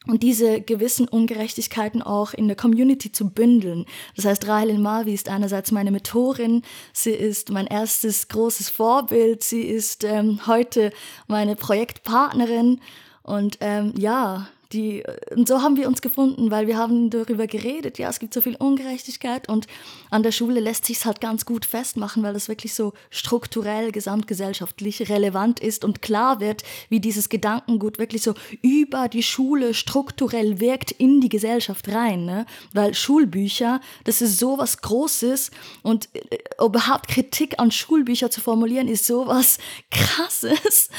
und 0.09 0.23
diese 0.23 0.61
gewissen 0.61 1.07
Ungerechtigkeiten 1.07 2.03
auch 2.03 2.33
in 2.33 2.49
der 2.49 2.57
Community 2.57 3.13
zu 3.13 3.29
bündeln. 3.29 3.85
Das 4.17 4.25
heißt, 4.25 4.49
Rahel 4.49 4.79
Mavi 4.79 5.13
ist 5.13 5.29
einerseits 5.29 5.71
meine 5.71 5.91
Mentorin, 5.91 6.63
sie 6.93 7.13
ist 7.13 7.51
mein 7.51 7.67
erstes 7.67 8.29
großes 8.29 8.71
Vorbild, 8.71 9.45
sie 9.45 9.63
ist 9.63 10.05
ähm, 10.05 10.47
heute 10.47 10.93
meine 11.27 11.57
Projektpartnerin 11.57 12.81
und 13.23 13.59
ähm, 13.61 13.93
ja, 13.97 14.49
die, 14.73 15.03
und 15.35 15.49
so 15.49 15.63
haben 15.63 15.79
wir 15.79 15.89
uns 15.89 16.03
gefunden, 16.03 16.51
weil 16.51 16.67
wir 16.67 16.77
haben 16.77 17.09
darüber 17.09 17.47
geredet, 17.47 17.99
ja, 17.99 18.11
es 18.11 18.19
gibt 18.19 18.35
so 18.35 18.43
viel 18.43 18.55
Ungerechtigkeit 18.57 19.49
und 19.49 19.67
an 20.11 20.23
der 20.23 20.33
Schule 20.33 20.61
lässt 20.61 20.85
sich 20.85 20.99
es 20.99 21.05
halt 21.07 21.23
ganz 21.23 21.47
gut 21.47 21.65
festmachen, 21.65 22.23
weil 22.23 22.37
es 22.37 22.49
wirklich 22.49 22.75
so 22.75 22.93
strukturell, 23.09 23.93
gesamtgesellschaftlich 23.93 25.09
relevant 25.09 25.61
ist 25.61 25.85
und 25.87 26.03
klar 26.03 26.41
wird, 26.41 26.65
wie 26.91 27.01
dieses 27.01 27.31
Gedankengut 27.31 27.99
wirklich 27.99 28.23
so 28.23 28.35
über 28.61 29.09
die 29.09 29.23
Schule 29.23 29.73
strukturell 29.73 30.61
wirkt 30.61 30.91
in 30.91 31.23
die 31.23 31.31
Gesellschaft 31.31 31.89
rein, 31.89 32.27
ne? 32.27 32.45
weil 32.75 32.93
Schulbücher, 32.93 33.81
das 34.05 34.21
ist 34.21 34.39
so 34.39 34.59
was 34.59 34.83
Großes 34.83 35.51
und 35.83 36.11
äh, 36.13 36.39
überhaupt 36.63 37.09
Kritik 37.09 37.59
an 37.59 37.71
Schulbücher 37.71 38.31
zu 38.31 38.43
formulieren, 38.43 38.87
ist 38.87 39.07
so 39.07 39.27
was 39.27 39.59
Krasses, 39.91 40.91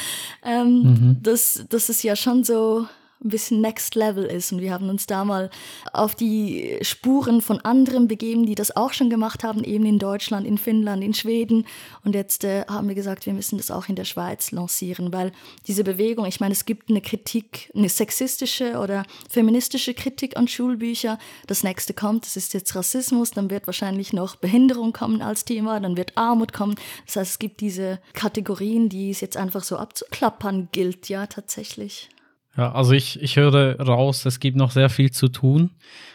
ähm, 0.42 0.82
mhm. 0.82 1.16
das, 1.22 1.64
das 1.68 1.88
ist 1.88 2.02
ja 2.02 2.16
schon 2.16 2.42
so, 2.42 2.88
ein 3.22 3.28
bisschen 3.28 3.60
Next 3.60 3.94
Level 3.94 4.24
ist. 4.24 4.52
Und 4.52 4.60
wir 4.60 4.72
haben 4.72 4.88
uns 4.88 5.06
da 5.06 5.24
mal 5.24 5.50
auf 5.92 6.14
die 6.14 6.78
Spuren 6.82 7.42
von 7.42 7.60
anderen 7.60 8.08
begeben, 8.08 8.46
die 8.46 8.54
das 8.54 8.74
auch 8.76 8.92
schon 8.92 9.10
gemacht 9.10 9.44
haben, 9.44 9.62
eben 9.64 9.84
in 9.84 9.98
Deutschland, 9.98 10.46
in 10.46 10.58
Finnland, 10.58 11.04
in 11.04 11.14
Schweden. 11.14 11.66
Und 12.04 12.14
jetzt 12.14 12.44
äh, 12.44 12.64
haben 12.66 12.88
wir 12.88 12.94
gesagt, 12.94 13.26
wir 13.26 13.32
müssen 13.32 13.58
das 13.58 13.70
auch 13.70 13.88
in 13.88 13.96
der 13.96 14.04
Schweiz 14.04 14.52
lancieren, 14.52 15.12
weil 15.12 15.32
diese 15.66 15.84
Bewegung, 15.84 16.26
ich 16.26 16.40
meine, 16.40 16.52
es 16.52 16.64
gibt 16.64 16.88
eine 16.88 17.00
Kritik, 17.00 17.70
eine 17.74 17.88
sexistische 17.88 18.78
oder 18.78 19.04
feministische 19.28 19.94
Kritik 19.94 20.36
an 20.36 20.48
Schulbücher. 20.48 21.18
Das 21.46 21.62
nächste 21.62 21.92
kommt, 21.92 22.24
das 22.24 22.36
ist 22.36 22.54
jetzt 22.54 22.74
Rassismus, 22.74 23.32
dann 23.32 23.50
wird 23.50 23.66
wahrscheinlich 23.66 24.12
noch 24.12 24.36
Behinderung 24.36 24.92
kommen 24.92 25.20
als 25.20 25.44
Thema, 25.44 25.78
dann 25.80 25.96
wird 25.96 26.16
Armut 26.16 26.52
kommen. 26.52 26.76
Das 27.06 27.16
heißt, 27.16 27.30
es 27.32 27.38
gibt 27.38 27.60
diese 27.60 28.00
Kategorien, 28.14 28.88
die 28.88 29.10
es 29.10 29.20
jetzt 29.20 29.36
einfach 29.36 29.62
so 29.62 29.76
abzuklappern 29.76 30.68
gilt, 30.72 31.08
ja, 31.08 31.26
tatsächlich. 31.26 32.08
Ja, 32.56 32.72
also 32.72 32.92
ich, 32.92 33.20
ich 33.22 33.36
höre 33.36 33.80
raus, 33.80 34.26
es 34.26 34.40
gibt 34.40 34.56
noch 34.56 34.72
sehr 34.72 34.88
viel 34.88 35.10
zu 35.12 35.28
tun, 35.28 35.70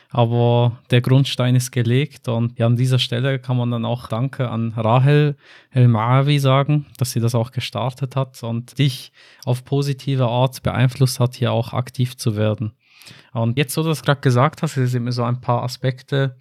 aber 0.09 0.79
der 0.91 1.01
Grundstein 1.01 1.55
ist 1.55 1.71
gelegt 1.71 2.27
und 2.27 2.59
ja, 2.59 2.65
an 2.65 2.75
dieser 2.75 2.99
Stelle 2.99 3.39
kann 3.39 3.57
man 3.57 3.71
dann 3.71 3.85
auch 3.85 4.07
Danke 4.07 4.49
an 4.49 4.73
Rahel 4.75 5.37
El-Maawi 5.71 6.39
sagen, 6.39 6.87
dass 6.97 7.11
sie 7.11 7.21
das 7.21 7.35
auch 7.35 7.51
gestartet 7.51 8.15
hat 8.15 8.43
und 8.43 8.77
dich 8.77 9.11
auf 9.45 9.63
positive 9.63 10.27
Art 10.27 10.61
beeinflusst 10.61 11.19
hat, 11.19 11.35
hier 11.35 11.51
auch 11.51 11.73
aktiv 11.73 12.17
zu 12.17 12.35
werden. 12.35 12.73
Und 13.33 13.57
jetzt, 13.57 13.77
wo 13.77 13.81
du 13.83 13.89
das 13.89 14.03
gerade 14.03 14.21
gesagt 14.21 14.61
hast, 14.61 14.73
sind 14.73 15.03
mir 15.03 15.11
so 15.11 15.23
ein 15.23 15.41
paar 15.41 15.63
Aspekte 15.63 16.37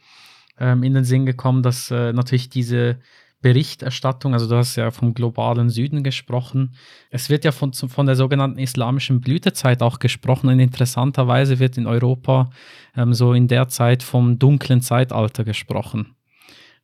ähm, 0.58 0.82
in 0.82 0.94
den 0.94 1.04
Sinn 1.04 1.26
gekommen, 1.26 1.62
dass 1.62 1.90
äh, 1.90 2.12
natürlich 2.12 2.48
diese 2.48 2.98
Berichterstattung, 3.44 4.32
also 4.32 4.48
du 4.48 4.56
hast 4.56 4.74
ja 4.76 4.90
vom 4.90 5.12
globalen 5.12 5.68
Süden 5.68 6.02
gesprochen. 6.02 6.74
Es 7.10 7.28
wird 7.28 7.44
ja 7.44 7.52
von, 7.52 7.74
von 7.74 8.06
der 8.06 8.16
sogenannten 8.16 8.58
islamischen 8.58 9.20
Blütezeit 9.20 9.82
auch 9.82 9.98
gesprochen 9.98 10.48
und 10.48 10.60
interessanterweise 10.60 11.58
wird 11.58 11.76
in 11.76 11.86
Europa 11.86 12.48
ähm, 12.96 13.12
so 13.12 13.34
in 13.34 13.46
der 13.46 13.68
Zeit 13.68 14.02
vom 14.02 14.38
dunklen 14.38 14.80
Zeitalter 14.80 15.44
gesprochen. 15.44 16.14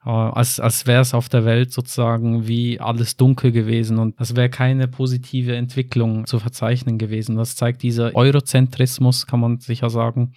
Äh, 0.05 0.11
als 0.11 0.61
als 0.61 0.87
wäre 0.87 1.00
es 1.00 1.14
auf 1.14 1.31
der 1.31 1.47
Welt 1.47 1.73
sozusagen 1.73 2.47
wie 2.47 2.79
alles 2.79 3.17
dunkel 3.17 3.52
gewesen 3.52 3.99
und 3.99 4.21
es 4.21 4.37
wäre 4.37 4.50
keine 4.50 4.87
positive 4.87 5.57
Entwicklung 5.57 6.26
zu 6.26 6.38
verzeichnen 6.38 6.99
gewesen. 6.99 7.37
Das 7.37 7.57
zeigt 7.57 7.83
dieser 7.83 8.14
Eurozentrismus, 8.14 9.26
kann 9.26 9.40
man 9.40 9.61
sicher 9.61 9.88
sagen, 9.88 10.35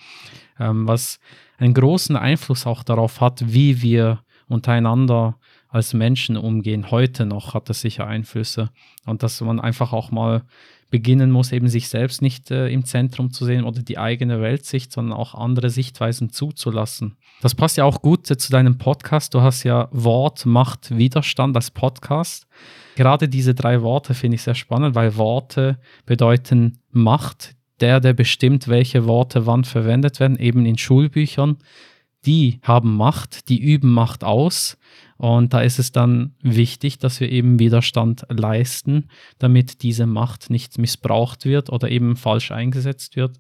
ähm, 0.58 0.88
was 0.88 1.20
einen 1.58 1.74
großen 1.74 2.16
Einfluss 2.16 2.66
auch 2.66 2.84
darauf 2.84 3.20
hat, 3.20 3.44
wie 3.46 3.82
wir 3.82 4.20
untereinander 4.48 5.36
als 5.74 5.94
Menschen 5.94 6.38
umgehen. 6.38 6.92
Heute 6.92 7.26
noch 7.26 7.56
hat 7.56 7.68
das 7.68 7.82
sicher 7.82 8.06
Einflüsse. 8.06 8.70
Und 9.06 9.24
dass 9.24 9.42
man 9.42 9.60
einfach 9.60 9.92
auch 9.92 10.12
mal 10.12 10.44
beginnen 10.92 11.32
muss, 11.32 11.52
eben 11.52 11.68
sich 11.68 11.90
selbst 11.90 12.22
nicht 12.22 12.52
äh, 12.52 12.68
im 12.68 12.86
Zentrum 12.86 13.32
zu 13.32 13.46
sehen 13.46 13.64
oder 13.64 13.82
die 13.82 13.98
eigene 13.98 14.40
Weltsicht, 14.40 14.92
sondern 14.92 15.18
auch 15.18 15.34
andere 15.34 15.72
Sichtweisen 15.72 16.30
zuzulassen. 16.30 17.18
Das 17.42 17.56
passt 17.56 17.78
ja 17.78 17.86
auch 17.86 18.04
gut 18.04 18.30
äh, 18.30 18.38
zu 18.38 18.52
deinem 18.52 18.78
Podcast. 18.78 19.34
Du 19.34 19.42
hast 19.42 19.64
ja 19.64 19.88
Wort, 19.92 20.46
Macht, 20.46 20.96
Widerstand 20.96 21.56
als 21.56 21.72
Podcast. 21.72 22.46
Gerade 22.96 23.28
diese 23.28 23.56
drei 23.56 23.82
Worte 23.82 24.14
finde 24.14 24.36
ich 24.36 24.44
sehr 24.44 24.54
spannend, 24.54 24.94
weil 24.94 25.18
Worte 25.18 25.80
bedeuten 26.06 26.78
Macht. 26.92 27.56
Der, 27.80 28.00
der 28.00 28.14
bestimmt, 28.14 28.68
welche 28.68 29.08
Worte 29.08 29.48
wann 29.48 29.64
verwendet 29.64 30.20
werden, 30.20 30.38
eben 30.38 30.68
in 30.68 30.78
Schulbüchern. 30.78 31.58
Die 32.28 32.60
haben 32.62 32.96
Macht, 32.96 33.50
die 33.50 33.60
üben 33.60 33.92
Macht 33.92 34.24
aus 34.24 34.78
und 35.24 35.54
da 35.54 35.62
ist 35.62 35.80
es 35.80 35.94
dann 35.94 36.36
wichtig, 36.42 37.00
dass 37.00 37.22
wir 37.22 37.32
eben 37.32 37.58
Widerstand 37.58 38.26
leisten, 38.28 39.08
damit 39.40 39.82
diese 39.82 40.06
Macht 40.06 40.50
nicht 40.50 40.78
missbraucht 40.78 41.46
wird 41.46 41.70
oder 41.70 41.90
eben 41.90 42.18
falsch 42.18 42.52
eingesetzt 42.52 43.16
wird. 43.16 43.40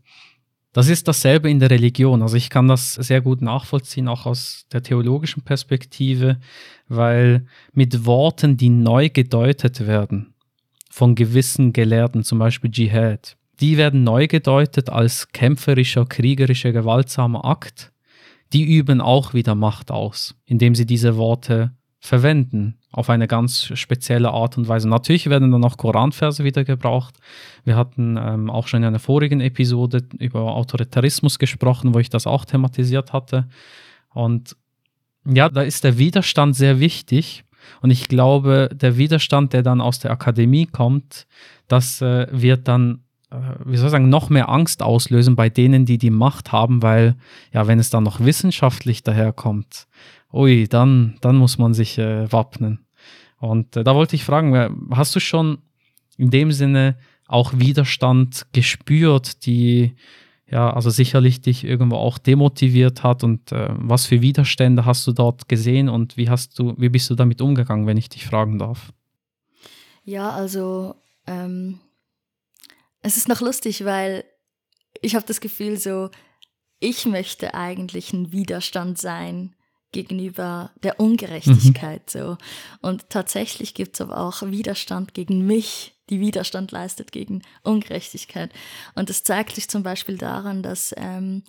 Das 0.71 0.87
ist 0.87 1.09
dasselbe 1.09 1.51
in 1.51 1.59
der 1.59 1.71
Religion. 1.71 2.21
Also 2.21 2.37
ich 2.37 2.49
kann 2.49 2.69
das 2.69 2.93
sehr 2.93 3.19
gut 3.19 3.41
nachvollziehen, 3.41 4.07
auch 4.07 4.25
aus 4.25 4.65
der 4.71 4.81
theologischen 4.81 5.43
Perspektive, 5.43 6.39
weil 6.87 7.47
mit 7.73 8.05
Worten, 8.05 8.55
die 8.55 8.69
neu 8.69 9.09
gedeutet 9.09 9.85
werden, 9.85 10.35
von 10.89 11.15
gewissen 11.15 11.73
Gelehrten, 11.73 12.23
zum 12.23 12.39
Beispiel 12.39 12.71
Dschihad, 12.71 13.35
die 13.59 13.75
werden 13.75 14.05
neu 14.05 14.27
gedeutet 14.27 14.89
als 14.89 15.33
kämpferischer, 15.33 16.05
kriegerischer, 16.05 16.71
gewaltsamer 16.71 17.43
Akt 17.43 17.92
die 18.53 18.63
üben 18.63 19.01
auch 19.01 19.33
wieder 19.33 19.55
Macht 19.55 19.91
aus, 19.91 20.35
indem 20.45 20.75
sie 20.75 20.85
diese 20.85 21.17
Worte 21.17 21.71
verwenden 21.99 22.77
auf 22.91 23.09
eine 23.09 23.27
ganz 23.27 23.71
spezielle 23.79 24.31
Art 24.31 24.57
und 24.57 24.67
Weise. 24.67 24.89
Natürlich 24.89 25.29
werden 25.29 25.51
dann 25.51 25.63
auch 25.63 25.77
Koranverse 25.77 26.43
wieder 26.43 26.63
gebraucht. 26.63 27.15
Wir 27.63 27.75
hatten 27.75 28.17
ähm, 28.17 28.49
auch 28.49 28.67
schon 28.67 28.81
in 28.81 28.87
einer 28.87 28.99
vorigen 28.99 29.39
Episode 29.39 30.03
über 30.19 30.41
Autoritarismus 30.41 31.39
gesprochen, 31.39 31.93
wo 31.93 31.99
ich 31.99 32.09
das 32.09 32.27
auch 32.27 32.45
thematisiert 32.45 33.13
hatte. 33.13 33.47
Und 34.13 34.57
ja, 35.25 35.49
da 35.49 35.61
ist 35.61 35.85
der 35.85 35.97
Widerstand 35.97 36.55
sehr 36.55 36.79
wichtig. 36.79 37.45
Und 37.81 37.89
ich 37.89 38.09
glaube, 38.09 38.69
der 38.73 38.97
Widerstand, 38.97 39.53
der 39.53 39.63
dann 39.63 39.79
aus 39.79 39.99
der 39.99 40.11
Akademie 40.11 40.65
kommt, 40.65 41.25
das 41.69 42.01
äh, 42.01 42.27
wird 42.31 42.67
dann 42.67 43.03
wie 43.65 43.77
soll 43.77 43.87
ich 43.87 43.91
sagen, 43.91 44.09
noch 44.09 44.29
mehr 44.29 44.49
Angst 44.49 44.81
auslösen 44.81 45.35
bei 45.35 45.49
denen, 45.49 45.85
die 45.85 45.97
die 45.97 46.09
Macht 46.09 46.51
haben, 46.51 46.81
weil 46.81 47.15
ja, 47.51 47.67
wenn 47.67 47.79
es 47.79 47.89
dann 47.89 48.03
noch 48.03 48.19
wissenschaftlich 48.19 49.03
daherkommt, 49.03 49.87
ui, 50.31 50.67
dann, 50.67 51.15
dann 51.21 51.35
muss 51.35 51.57
man 51.57 51.73
sich 51.73 51.97
äh, 51.97 52.31
wappnen. 52.31 52.85
Und 53.39 53.75
äh, 53.75 53.83
da 53.83 53.95
wollte 53.95 54.15
ich 54.15 54.23
fragen, 54.23 54.55
äh, 54.55 54.69
hast 54.91 55.15
du 55.15 55.19
schon 55.19 55.59
in 56.17 56.29
dem 56.29 56.51
Sinne 56.51 56.97
auch 57.27 57.53
Widerstand 57.55 58.45
gespürt, 58.53 59.45
die 59.45 59.95
ja, 60.53 60.71
also 60.71 60.91
sicherlich 60.91 61.41
dich 61.41 61.63
irgendwo 61.63 61.95
auch 61.95 62.19
demotiviert 62.19 63.01
hat 63.01 63.23
und 63.23 63.51
äh, 63.51 63.69
was 63.71 64.05
für 64.05 64.21
Widerstände 64.21 64.85
hast 64.85 65.07
du 65.07 65.11
dort 65.11 65.49
gesehen 65.49 65.89
und 65.89 66.15
wie 66.15 66.29
hast 66.29 66.59
du, 66.59 66.75
wie 66.77 66.89
bist 66.89 67.09
du 67.09 67.15
damit 67.15 67.41
umgegangen, 67.41 67.87
wenn 67.87 67.97
ich 67.97 68.09
dich 68.09 68.27
fragen 68.27 68.59
darf? 68.59 68.93
Ja, 70.03 70.29
also 70.29 70.95
ähm, 71.25 71.79
es 73.03 73.17
ist 73.17 73.27
noch 73.27 73.41
lustig, 73.41 73.85
weil 73.85 74.23
ich 75.01 75.15
habe 75.15 75.25
das 75.25 75.41
Gefühl 75.41 75.77
so, 75.77 76.09
ich 76.79 77.05
möchte 77.05 77.53
eigentlich 77.53 78.11
ein 78.13 78.31
Widerstand 78.31 78.97
sein 78.97 79.55
gegenüber 79.91 80.71
der 80.81 80.99
Ungerechtigkeit 80.99 82.13
mhm. 82.13 82.19
so. 82.19 82.37
Und 82.81 83.09
tatsächlich 83.09 83.73
gibt 83.73 83.95
es 83.95 84.01
aber 84.01 84.17
auch 84.17 84.41
Widerstand 84.41 85.13
gegen 85.13 85.45
mich, 85.45 85.93
die 86.09 86.19
Widerstand 86.19 86.71
leistet 86.71 87.11
gegen 87.11 87.43
Ungerechtigkeit. 87.63 88.51
Und 88.95 89.09
das 89.09 89.23
zeigt 89.23 89.55
sich 89.55 89.69
zum 89.69 89.83
Beispiel 89.83 90.17
daran, 90.17 90.63
dass 90.63 90.93
ähm, 90.97 91.43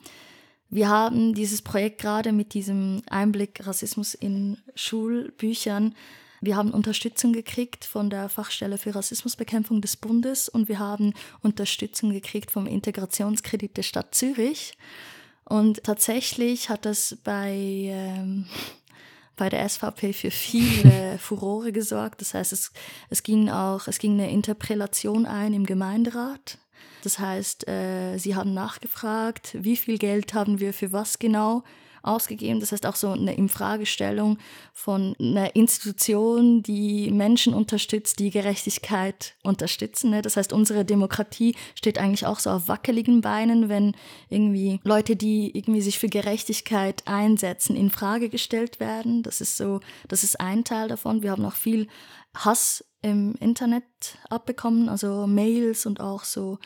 wir 0.68 0.88
haben 0.88 1.34
dieses 1.34 1.62
Projekt 1.62 2.00
gerade 2.00 2.32
mit 2.32 2.54
diesem 2.54 3.02
Einblick 3.08 3.66
Rassismus 3.66 4.14
in 4.14 4.58
Schulbüchern 4.74 5.94
wir 6.44 6.56
haben 6.56 6.70
Unterstützung 6.70 7.32
gekriegt 7.32 7.84
von 7.84 8.10
der 8.10 8.28
Fachstelle 8.28 8.78
für 8.78 8.94
Rassismusbekämpfung 8.94 9.80
des 9.80 9.96
Bundes 9.96 10.48
und 10.48 10.68
wir 10.68 10.78
haben 10.78 11.14
Unterstützung 11.42 12.12
gekriegt 12.12 12.50
vom 12.50 12.66
Integrationskredit 12.66 13.76
der 13.76 13.82
Stadt 13.82 14.14
Zürich. 14.14 14.76
Und 15.44 15.84
tatsächlich 15.84 16.70
hat 16.70 16.84
das 16.84 17.16
bei, 17.24 17.52
ähm, 17.54 18.46
bei 19.36 19.48
der 19.48 19.68
SVP 19.68 20.12
für 20.12 20.30
viele 20.30 21.18
Furore 21.20 21.72
gesorgt. 21.72 22.20
Das 22.20 22.34
heißt, 22.34 22.52
es, 22.52 22.72
es 23.10 23.22
ging 23.22 23.50
auch, 23.50 23.88
es 23.88 23.98
ging 23.98 24.12
eine 24.12 24.30
Interpellation 24.30 25.26
ein 25.26 25.52
im 25.52 25.66
Gemeinderat. 25.66 26.58
Das 27.02 27.18
heißt, 27.18 27.68
äh, 27.68 28.16
sie 28.16 28.34
haben 28.34 28.54
nachgefragt, 28.54 29.56
wie 29.58 29.76
viel 29.76 29.98
Geld 29.98 30.32
haben 30.32 30.60
wir 30.60 30.72
für 30.72 30.92
was 30.92 31.18
genau 31.18 31.62
ausgegeben. 32.04 32.60
Das 32.60 32.72
heißt 32.72 32.86
auch 32.86 32.96
so 32.96 33.10
eine 33.10 33.34
Infragestellung 33.34 34.38
von 34.72 35.14
einer 35.18 35.56
Institution, 35.56 36.62
die 36.62 37.10
Menschen 37.10 37.54
unterstützt, 37.54 38.18
die 38.18 38.30
Gerechtigkeit 38.30 39.34
unterstützen. 39.42 40.10
Ne? 40.10 40.22
Das 40.22 40.36
heißt, 40.36 40.52
unsere 40.52 40.84
Demokratie 40.84 41.54
steht 41.74 41.98
eigentlich 41.98 42.26
auch 42.26 42.38
so 42.38 42.50
auf 42.50 42.68
wackeligen 42.68 43.20
Beinen, 43.20 43.68
wenn 43.68 43.96
irgendwie 44.28 44.80
Leute, 44.84 45.16
die 45.16 45.56
irgendwie 45.56 45.80
sich 45.80 45.98
für 45.98 46.08
Gerechtigkeit 46.08 47.02
einsetzen, 47.06 47.76
in 47.76 47.90
Frage 47.90 48.28
gestellt 48.28 48.80
werden. 48.80 49.22
Das 49.22 49.40
ist 49.40 49.56
so, 49.56 49.80
das 50.08 50.24
ist 50.24 50.40
ein 50.40 50.64
Teil 50.64 50.88
davon. 50.88 51.22
Wir 51.22 51.30
haben 51.30 51.44
auch 51.44 51.54
viel 51.54 51.88
Hass 52.34 52.84
im 53.02 53.34
Internet 53.38 53.84
abbekommen, 54.30 54.88
also 54.88 55.26
Mails 55.26 55.86
und 55.86 56.00
auch 56.00 56.24
so 56.24 56.58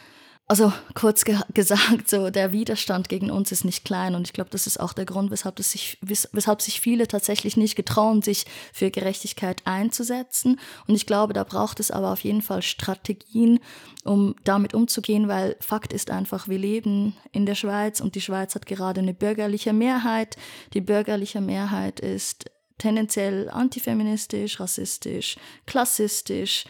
also 0.48 0.72
kurz 0.94 1.26
ge 1.26 1.36
gesagt, 1.54 2.08
so 2.08 2.30
der 2.30 2.52
Widerstand 2.52 3.10
gegen 3.10 3.30
uns 3.30 3.52
ist 3.52 3.64
nicht 3.64 3.84
klein 3.84 4.14
und 4.14 4.26
ich 4.26 4.32
glaube, 4.32 4.50
das 4.50 4.66
ist 4.66 4.80
auch 4.80 4.94
der 4.94 5.04
Grund, 5.04 5.30
weshalb, 5.30 5.60
es 5.60 5.72
sich, 5.72 5.98
weshalb 6.00 6.62
sich 6.62 6.80
viele 6.80 7.06
tatsächlich 7.06 7.58
nicht 7.58 7.76
getrauen, 7.76 8.22
sich 8.22 8.46
für 8.72 8.90
Gerechtigkeit 8.90 9.60
einzusetzen. 9.66 10.58
Und 10.86 10.94
ich 10.94 11.06
glaube, 11.06 11.34
da 11.34 11.44
braucht 11.44 11.80
es 11.80 11.90
aber 11.90 12.12
auf 12.12 12.24
jeden 12.24 12.42
Fall 12.42 12.62
Strategien, 12.62 13.60
um 14.04 14.34
damit 14.44 14.72
umzugehen, 14.72 15.28
weil 15.28 15.56
Fakt 15.60 15.92
ist 15.92 16.10
einfach, 16.10 16.48
wir 16.48 16.58
leben 16.58 17.14
in 17.30 17.44
der 17.44 17.54
Schweiz 17.54 18.00
und 18.00 18.14
die 18.14 18.22
Schweiz 18.22 18.54
hat 18.54 18.64
gerade 18.64 19.02
eine 19.02 19.14
bürgerliche 19.14 19.74
Mehrheit. 19.74 20.36
Die 20.72 20.80
bürgerliche 20.80 21.42
Mehrheit 21.42 22.00
ist 22.00 22.46
tendenziell 22.78 23.50
antifeministisch, 23.50 24.58
rassistisch, 24.60 25.36
klassistisch. 25.66 26.64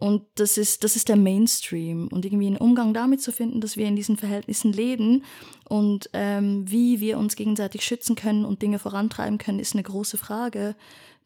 Und 0.00 0.22
das 0.36 0.56
ist, 0.56 0.82
das 0.82 0.96
ist 0.96 1.10
der 1.10 1.16
Mainstream. 1.16 2.08
Und 2.08 2.24
irgendwie 2.24 2.46
einen 2.46 2.56
Umgang 2.56 2.94
damit 2.94 3.20
zu 3.20 3.32
finden, 3.32 3.60
dass 3.60 3.76
wir 3.76 3.86
in 3.86 3.96
diesen 3.96 4.16
Verhältnissen 4.16 4.72
leben 4.72 5.24
und 5.68 6.08
ähm, 6.14 6.64
wie 6.66 7.00
wir 7.00 7.18
uns 7.18 7.36
gegenseitig 7.36 7.84
schützen 7.84 8.16
können 8.16 8.46
und 8.46 8.62
Dinge 8.62 8.78
vorantreiben 8.78 9.36
können, 9.36 9.60
ist 9.60 9.74
eine 9.74 9.82
große 9.82 10.16
Frage, 10.16 10.74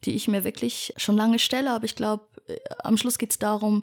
die 0.03 0.17
ich 0.17 0.27
mir 0.27 0.43
wirklich 0.43 0.93
schon 0.97 1.17
lange 1.17 1.39
stelle. 1.39 1.71
Aber 1.71 1.85
ich 1.85 1.95
glaube, 1.95 2.25
äh, 2.49 2.59
am 2.83 2.97
Schluss 2.97 3.17
geht 3.19 3.31
es 3.31 3.39
darum, 3.39 3.83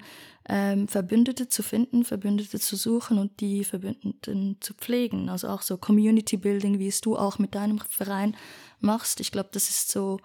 ähm, 0.50 0.90
Verbündete 0.90 1.48
zu 1.48 1.64
finden, 1.64 2.04
Verbündete 2.04 2.60
zu 2.60 2.76
suchen 2.76 3.18
und 3.18 3.40
die 3.40 3.64
Verbündeten 3.64 4.58
zu 4.60 4.74
pflegen. 4.74 5.30
Also 5.30 5.48
auch 5.48 5.62
so 5.62 5.78
Community 5.78 6.36
Building, 6.36 6.80
wie 6.80 6.90
es 6.90 7.00
du 7.00 7.16
auch 7.16 7.40
mit 7.40 7.56
deinem 7.56 7.80
Verein 7.80 8.36
machst. 8.82 9.22
Ich 9.22 9.32
glaube, 9.32 9.52
das 9.54 9.70
ist 9.70 9.90
so, 9.90 10.20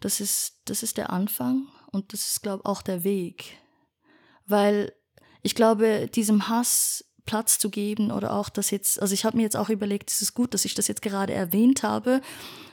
das 0.00 0.20
ist, 0.20 0.56
das 0.64 0.82
ist 0.82 0.96
der 0.96 1.10
Anfang 1.10 1.68
und 1.92 2.12
das 2.12 2.26
ist, 2.26 2.42
glaube 2.42 2.62
ich, 2.64 2.66
auch 2.66 2.82
der 2.82 3.04
Weg 3.04 3.56
weil 4.50 4.92
ich 5.42 5.54
glaube, 5.54 6.08
diesem 6.14 6.48
Hass 6.48 7.04
Platz 7.24 7.58
zu 7.58 7.70
geben 7.70 8.10
oder 8.10 8.32
auch 8.32 8.48
das 8.48 8.70
jetzt, 8.70 9.00
also 9.00 9.14
ich 9.14 9.24
habe 9.24 9.36
mir 9.36 9.44
jetzt 9.44 9.56
auch 9.56 9.68
überlegt, 9.68 10.10
es 10.10 10.22
ist 10.22 10.34
gut, 10.34 10.54
dass 10.54 10.64
ich 10.64 10.74
das 10.74 10.88
jetzt 10.88 11.02
gerade 11.02 11.32
erwähnt 11.32 11.82
habe, 11.82 12.20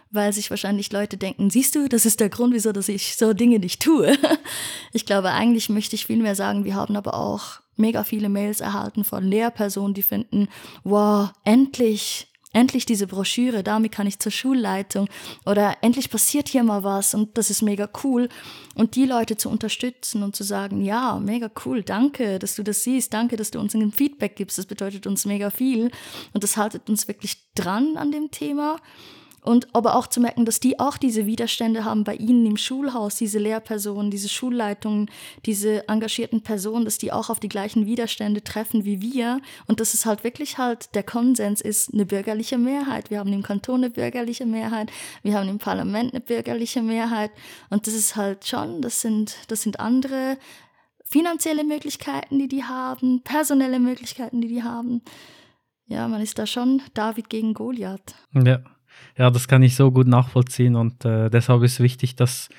weil 0.10 0.34
sich 0.34 0.50
wahrscheinlich 0.50 0.92
Leute 0.92 1.18
denken, 1.18 1.50
siehst 1.50 1.76
du, 1.76 1.88
das 1.88 2.06
ist 2.06 2.20
der 2.20 2.30
Grund, 2.30 2.54
wieso 2.54 2.72
dass 2.72 2.88
ich 2.88 3.18
so 3.18 3.34
Dinge 3.34 3.60
nicht 3.60 3.82
tue. 3.82 4.18
Ich 4.94 5.06
glaube, 5.06 5.32
eigentlich 5.32 5.70
möchte 5.70 5.96
ich 5.96 6.08
viel 6.08 6.22
mehr 6.24 6.34
sagen, 6.34 6.64
wir 6.64 6.74
haben 6.74 6.96
aber 6.96 7.14
auch 7.14 7.60
mega 7.76 8.04
viele 8.04 8.30
Mails 8.30 8.62
erhalten 8.62 9.04
von 9.04 9.24
Lehrpersonen, 9.24 9.94
die 9.94 10.02
finden, 10.02 10.48
wow, 10.84 11.30
endlich 11.44 12.27
endlich 12.54 12.86
diese 12.86 13.08
Broschüre, 13.08 13.64
damit 13.64 13.92
kann 13.92 14.08
ich 14.08 14.20
zur 14.20 14.32
Schulleitung. 14.32 15.08
Oder 15.46 15.78
endlich 15.82 16.10
passiert 16.10 16.48
hier 16.50 16.64
mal 16.64 16.84
was 16.84 17.14
und 17.14 17.38
das 17.38 17.50
ist 17.50 17.62
mega 17.62 17.90
cool. 18.04 18.30
Und 18.76 18.96
die 18.96 19.06
Leute 19.06 19.38
zu 19.38 19.50
unterstützen 19.50 20.24
und 20.24 20.36
zu 20.36 20.44
sagen, 20.44 20.84
ja, 20.84 21.20
mega 21.20 21.50
cool, 21.66 21.84
danke, 21.84 22.40
dass 22.40 22.56
du 22.56 22.64
das 22.64 22.84
siehst, 22.84 23.14
danke, 23.14 23.38
dass 23.38 23.52
du 23.52 23.60
uns 23.60 23.74
ein 23.74 23.92
Feedback 23.92 24.36
gibst, 24.36 24.58
das 24.58 24.66
bedeutet 24.66 25.08
uns 25.08 25.26
mega 25.26 25.50
viel. 25.50 25.92
Und 26.34 26.44
das 26.44 26.58
haltet 26.58 26.90
uns 26.90 27.08
wirklich 27.08 27.38
dran 27.56 27.98
an 27.98 28.12
dem 28.12 28.32
Thema 28.32 28.78
und 29.48 29.74
aber 29.74 29.96
auch 29.96 30.08
zu 30.08 30.20
merken, 30.20 30.46
dass 30.46 30.60
die 30.60 30.80
auch 30.80 30.98
diese 30.98 31.26
Widerstände 31.26 31.86
haben 31.86 32.04
bei 32.04 32.16
ihnen 32.16 32.46
im 32.46 32.58
Schulhaus, 32.58 33.16
diese 33.16 33.40
Lehrpersonen, 33.40 34.12
diese 34.12 34.30
Schulleitungen, 34.30 35.10
diese 35.46 35.88
engagierten 35.88 36.42
Personen, 36.42 36.86
dass 36.86 36.98
die 36.98 37.14
auch 37.14 37.30
auf 37.30 37.40
die 37.40 37.48
gleichen 37.48 37.86
Widerstände 37.86 38.44
treffen 38.44 38.84
wie 38.84 39.02
wir 39.02 39.40
und 39.68 39.80
dass 39.80 39.94
es 39.94 40.06
halt 40.06 40.24
wirklich 40.24 40.58
halt 40.58 40.94
der 40.96 41.04
Konsens 41.04 41.62
ist, 41.62 41.94
eine 41.94 42.06
bürgerliche 42.06 42.58
Mehrheit. 42.58 43.10
Wir 43.10 43.20
haben 43.20 43.32
im 43.32 43.42
Kanton 43.42 43.84
eine 43.84 43.90
bürgerliche 43.90 44.46
Mehrheit, 44.46 44.92
wir 45.24 45.34
haben 45.34 45.48
im 45.48 45.60
Parlament 45.60 46.14
eine 46.14 46.22
bürgerliche 46.22 46.82
Mehrheit 46.82 47.32
und 47.70 47.88
das 47.88 47.94
ist 47.94 48.18
halt 48.18 48.46
schon, 48.46 48.82
das 48.82 49.02
sind, 49.02 49.38
das 49.48 49.62
sind 49.62 49.80
andere 49.80 50.38
finanzielle 51.06 51.64
Möglichkeiten, 51.64 52.38
die 52.38 52.50
die 52.50 52.66
haben, 52.66 53.22
personelle 53.24 53.80
Möglichkeiten, 53.80 54.42
die 54.42 54.50
die 54.50 54.64
haben. 54.64 55.02
Ja, 55.86 56.10
man 56.10 56.22
ist 56.22 56.38
da 56.38 56.46
schon 56.46 56.82
David 56.94 57.30
gegen 57.30 57.54
Goliath. 57.54 58.14
Ja. 58.34 58.60
Ja, 59.18 59.30
das 59.30 59.48
kann 59.48 59.64
ich 59.64 59.76
so 59.76 59.92
gut 59.92 60.08
nachvollziehen 60.08 60.76
und 60.76 61.06
äh, 61.06 61.30
deshalb 61.30 61.64
ist 61.64 61.80
wichtig, 61.80 62.16
dass 62.16 62.50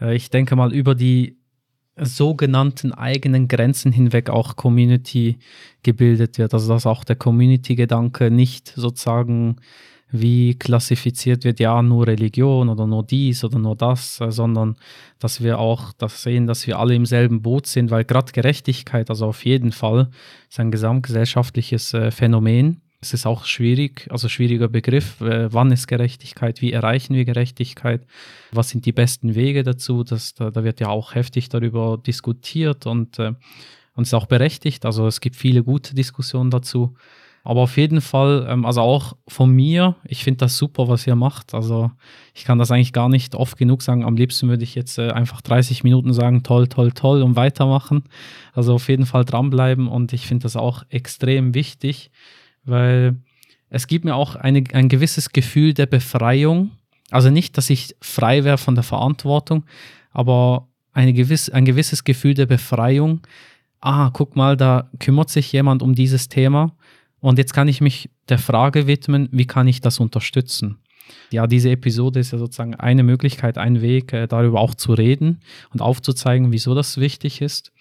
äh, 0.00 0.14
ich 0.14 0.30
denke 0.30 0.56
mal 0.56 0.72
über 0.72 0.94
die 0.94 1.38
sogenannten 1.96 2.92
eigenen 2.92 3.48
Grenzen 3.48 3.92
hinweg 3.92 4.30
auch 4.30 4.56
Community 4.56 5.38
gebildet 5.82 6.38
wird. 6.38 6.54
Also 6.54 6.72
dass 6.72 6.86
auch 6.86 7.04
der 7.04 7.16
Community-Gedanke 7.16 8.30
nicht 8.30 8.72
sozusagen 8.74 9.56
wie 10.14 10.54
klassifiziert 10.54 11.44
wird, 11.44 11.58
ja, 11.58 11.80
nur 11.82 12.06
Religion 12.06 12.68
oder 12.68 12.86
nur 12.86 13.02
dies 13.02 13.44
oder 13.44 13.58
nur 13.58 13.74
das, 13.76 14.20
äh, 14.20 14.30
sondern 14.30 14.76
dass 15.18 15.42
wir 15.42 15.58
auch 15.58 15.92
das 15.94 16.22
sehen, 16.22 16.46
dass 16.46 16.66
wir 16.66 16.78
alle 16.78 16.94
im 16.94 17.06
selben 17.06 17.40
Boot 17.40 17.66
sind, 17.66 17.90
weil 17.90 18.04
gerade 18.04 18.32
Gerechtigkeit, 18.32 19.08
also 19.08 19.26
auf 19.26 19.44
jeden 19.46 19.72
Fall, 19.72 20.10
ist 20.50 20.60
ein 20.60 20.70
gesamtgesellschaftliches 20.70 21.94
äh, 21.94 22.10
Phänomen 22.10 22.82
es 23.02 23.12
ist 23.12 23.26
auch 23.26 23.44
schwierig, 23.46 24.06
also 24.10 24.28
schwieriger 24.28 24.68
Begriff. 24.68 25.20
Äh, 25.20 25.52
wann 25.52 25.72
ist 25.72 25.88
Gerechtigkeit? 25.88 26.62
Wie 26.62 26.72
erreichen 26.72 27.14
wir 27.14 27.24
Gerechtigkeit? 27.24 28.06
Was 28.52 28.68
sind 28.68 28.86
die 28.86 28.92
besten 28.92 29.34
Wege 29.34 29.64
dazu? 29.64 30.04
Das, 30.04 30.34
da, 30.34 30.52
da 30.52 30.62
wird 30.62 30.78
ja 30.78 30.88
auch 30.88 31.16
heftig 31.16 31.48
darüber 31.48 31.98
diskutiert 31.98 32.86
und, 32.86 33.18
äh, 33.18 33.32
und 33.94 34.04
ist 34.04 34.14
auch 34.14 34.26
berechtigt. 34.26 34.86
Also 34.86 35.08
es 35.08 35.20
gibt 35.20 35.34
viele 35.34 35.64
gute 35.64 35.96
Diskussionen 35.96 36.52
dazu. 36.52 36.94
Aber 37.42 37.62
auf 37.62 37.76
jeden 37.76 38.00
Fall, 38.00 38.46
ähm, 38.48 38.64
also 38.64 38.82
auch 38.82 39.16
von 39.26 39.50
mir, 39.50 39.96
ich 40.04 40.22
finde 40.22 40.38
das 40.38 40.56
super, 40.56 40.86
was 40.86 41.04
ihr 41.04 41.16
macht. 41.16 41.54
Also 41.54 41.90
ich 42.34 42.44
kann 42.44 42.60
das 42.60 42.70
eigentlich 42.70 42.92
gar 42.92 43.08
nicht 43.08 43.34
oft 43.34 43.58
genug 43.58 43.82
sagen. 43.82 44.04
Am 44.04 44.14
liebsten 44.14 44.48
würde 44.48 44.62
ich 44.62 44.76
jetzt 44.76 44.96
äh, 44.98 45.10
einfach 45.10 45.40
30 45.40 45.82
Minuten 45.82 46.12
sagen, 46.12 46.44
toll, 46.44 46.68
toll, 46.68 46.92
toll 46.92 47.20
und 47.22 47.34
weitermachen. 47.34 48.04
Also 48.52 48.74
auf 48.74 48.88
jeden 48.88 49.06
Fall 49.06 49.24
dranbleiben 49.24 49.88
und 49.88 50.12
ich 50.12 50.28
finde 50.28 50.44
das 50.44 50.54
auch 50.54 50.84
extrem 50.88 51.52
wichtig 51.52 52.12
weil 52.64 53.16
es 53.70 53.86
gibt 53.86 54.04
mir 54.04 54.14
auch 54.14 54.36
eine, 54.36 54.64
ein 54.72 54.88
gewisses 54.88 55.30
Gefühl 55.30 55.74
der 55.74 55.86
Befreiung. 55.86 56.70
Also 57.10 57.30
nicht, 57.30 57.56
dass 57.58 57.70
ich 57.70 57.96
frei 58.00 58.44
wäre 58.44 58.58
von 58.58 58.74
der 58.74 58.84
Verantwortung, 58.84 59.64
aber 60.10 60.68
eine 60.92 61.12
gewiss, 61.12 61.50
ein 61.50 61.64
gewisses 61.64 62.04
Gefühl 62.04 62.34
der 62.34 62.46
Befreiung. 62.46 63.20
Ah, 63.80 64.10
guck 64.12 64.36
mal, 64.36 64.56
da 64.56 64.90
kümmert 64.98 65.30
sich 65.30 65.52
jemand 65.52 65.82
um 65.82 65.94
dieses 65.94 66.28
Thema 66.28 66.72
und 67.22 67.38
jetzt 67.38 67.54
kann 67.54 67.68
ich 67.68 67.80
mich 67.80 68.10
der 68.28 68.38
Frage 68.38 68.88
widmen, 68.88 69.28
wie 69.30 69.46
kann 69.46 69.68
ich 69.68 69.80
das 69.80 70.00
unterstützen? 70.00 70.78
Ja, 71.30 71.46
diese 71.46 71.70
Episode 71.70 72.18
ist 72.18 72.32
ja 72.32 72.38
sozusagen 72.38 72.74
eine 72.74 73.04
Möglichkeit, 73.04 73.58
ein 73.58 73.80
Weg, 73.80 74.12
äh, 74.12 74.26
darüber 74.26 74.60
auch 74.60 74.74
zu 74.74 74.92
reden 74.92 75.40
und 75.72 75.80
aufzuzeigen, 75.80 76.50
wieso 76.50 76.74
das 76.74 76.98
wichtig 76.98 77.40
ist. 77.40 77.72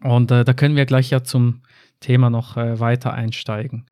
Und 0.00 0.30
äh, 0.30 0.44
da 0.44 0.52
können 0.52 0.76
wir 0.76 0.86
gleich 0.86 1.10
ja 1.10 1.24
zum 1.24 1.62
Thema 2.00 2.30
noch 2.30 2.56
äh, 2.56 2.78
weiter 2.80 3.12
einsteigen. 3.12 3.86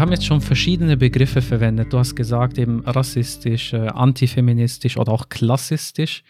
Haben 0.00 0.12
jetzt 0.12 0.24
schon 0.24 0.40
verschiedene 0.40 0.96
Begriffe 0.96 1.42
verwendet. 1.42 1.92
Du 1.92 1.98
hast 1.98 2.16
gesagt, 2.16 2.58
eben 2.58 2.80
rassistisch, 2.80 3.72
äh, 3.72 3.86
antifeministisch 3.88 4.96
oder 4.96 5.12
auch 5.12 5.28
klassistisch. 5.28 6.24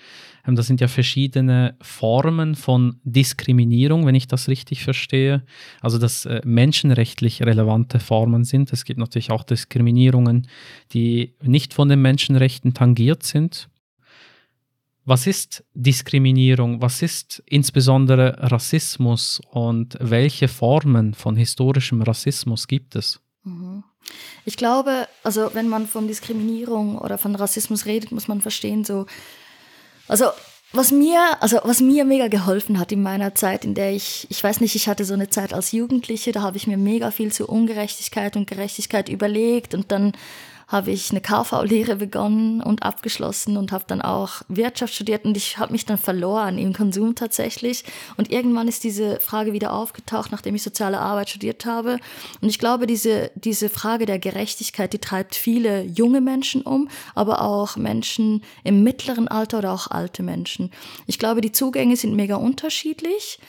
Ähm, 0.47 0.57
das 0.57 0.67
sind 0.67 0.81
ja 0.81 0.89
verschiedene 0.89 1.77
Formen 1.81 2.57
von 2.57 3.01
Diskriminierung, 3.05 4.07
wenn 4.07 4.15
ich 4.15 4.27
das 4.27 4.49
richtig 4.49 4.83
verstehe. 4.83 5.45
Also, 5.81 5.99
dass 5.99 6.27
äh, 6.27 6.41
menschenrechtlich 6.45 7.43
relevante 7.43 8.01
Formen 8.01 8.45
sind. 8.45 8.73
Es 8.73 8.85
gibt 8.85 8.99
natürlich 8.99 9.31
auch 9.31 9.45
Diskriminierungen, 9.45 10.49
die 10.93 11.35
nicht 11.43 11.73
von 11.73 11.89
den 11.89 12.03
Menschenrechten 12.03 12.75
tangiert 12.75 13.23
sind. 13.23 13.69
Was 15.05 15.27
ist 15.27 15.65
Diskriminierung? 15.75 16.83
Was 16.83 17.03
ist 17.03 17.43
insbesondere 17.47 18.37
Rassismus 18.39 19.41
und 19.51 19.97
welche 20.01 20.49
Formen 20.49 21.15
von 21.15 21.37
historischem 21.37 22.03
Rassismus 22.03 22.69
gibt 22.69 22.97
es? 22.97 23.21
Mhm. 23.45 23.85
Ich 24.45 24.57
glaube, 24.57 25.09
also 25.23 25.51
wenn 25.55 25.69
man 25.69 25.87
von 25.87 26.09
Diskriminierung 26.09 26.99
oder 26.99 27.19
von 27.19 27.35
Rassismus 27.35 27.87
redet, 27.87 28.13
muss 28.13 28.29
man 28.29 28.41
verstehen, 28.41 28.85
so, 28.85 29.07
also 30.09 30.27
was 30.73 30.93
mir, 30.93 31.21
also 31.41 31.59
was 31.65 31.81
mir 31.81 32.05
mega 32.05 32.29
geholfen 32.29 32.79
hat 32.79 32.93
in 32.93 33.03
meiner 33.03 33.35
Zeit, 33.35 33.65
in 33.65 33.75
der 33.75 33.93
ich, 33.93 34.27
ich 34.31 34.43
weiß 34.43 34.61
nicht, 34.61 34.77
ich 34.77 34.89
hatte 34.89 35.05
so 35.05 35.15
eine 35.15 35.29
Zeit 35.29 35.53
als 35.53 35.73
Jugendliche, 35.73 36.33
da 36.33 36.43
habe 36.43 36.57
ich 36.57 36.67
mir 36.67 36.77
mega 36.77 37.11
viel 37.11 37.33
zu 37.33 37.49
Ungerechtigkeit 37.49 38.37
und 38.37 38.49
Gerechtigkeit 38.49 39.09
überlegt 39.09 39.75
und 39.75 39.91
dann 39.91 40.13
habe 40.71 40.93
ich 40.93 41.11
eine 41.11 41.21
KV-Lehre 41.21 41.97
begonnen 41.97 42.63
und 42.63 42.85
abgeschlossen 42.85 43.57
und 43.57 43.73
habe 43.73 43.85
dann 43.89 44.01
auch 44.01 44.43
Wirtschaft 44.49 44.95
studiert 44.95 45.25
und 45.25 45.37
ich 45.37 45.59
habe 45.59 45.73
mich 45.73 45.85
dann 45.85 45.99
verloren 45.99 46.59
im 46.59 46.73
Konsum 46.73 47.17
tatsächlich. 47.17 47.85
Und 48.17 48.31
irgendwann 48.31 48.69
ist 48.69 48.85
diese 48.85 49.19
Frage 49.19 49.53
wieder 49.53 49.73
aufgetaucht, 49.73 50.31
nachdem 50.31 50.55
ich 50.55 50.63
soziale 50.63 51.01
Arbeit 51.01 51.31
studiert 51.31 51.67
habe. 51.67 51.99
Und 52.41 52.49
ich 52.49 52.61
glaube, 52.61 52.87
diese, 52.87 53.33
diese 53.35 53.69
Frage 53.69 54.07
der 54.07 54.21
Gerechtigkeit, 54.21 54.93
die 54.93 54.99
treibt 54.99 55.35
viele 55.35 55.83
junge 55.83 56.21
Menschen 56.21 56.63
um, 56.63 56.89
aber 57.17 57.43
auch 57.43 57.77
Menschen 57.77 58.45
im 58.63 58.85
mittleren 58.85 59.27
Alter 59.27 59.59
oder 59.59 59.73
auch 59.73 59.89
alte 59.89 60.23
Menschen. 60.23 60.71
Ich 61.07 61.19
glaube, 61.19 61.41
die 61.41 61.53
Zugänge 61.53 61.97
sind 61.97 62.15
mega 62.15 62.37
unterschiedlich. 62.37 63.41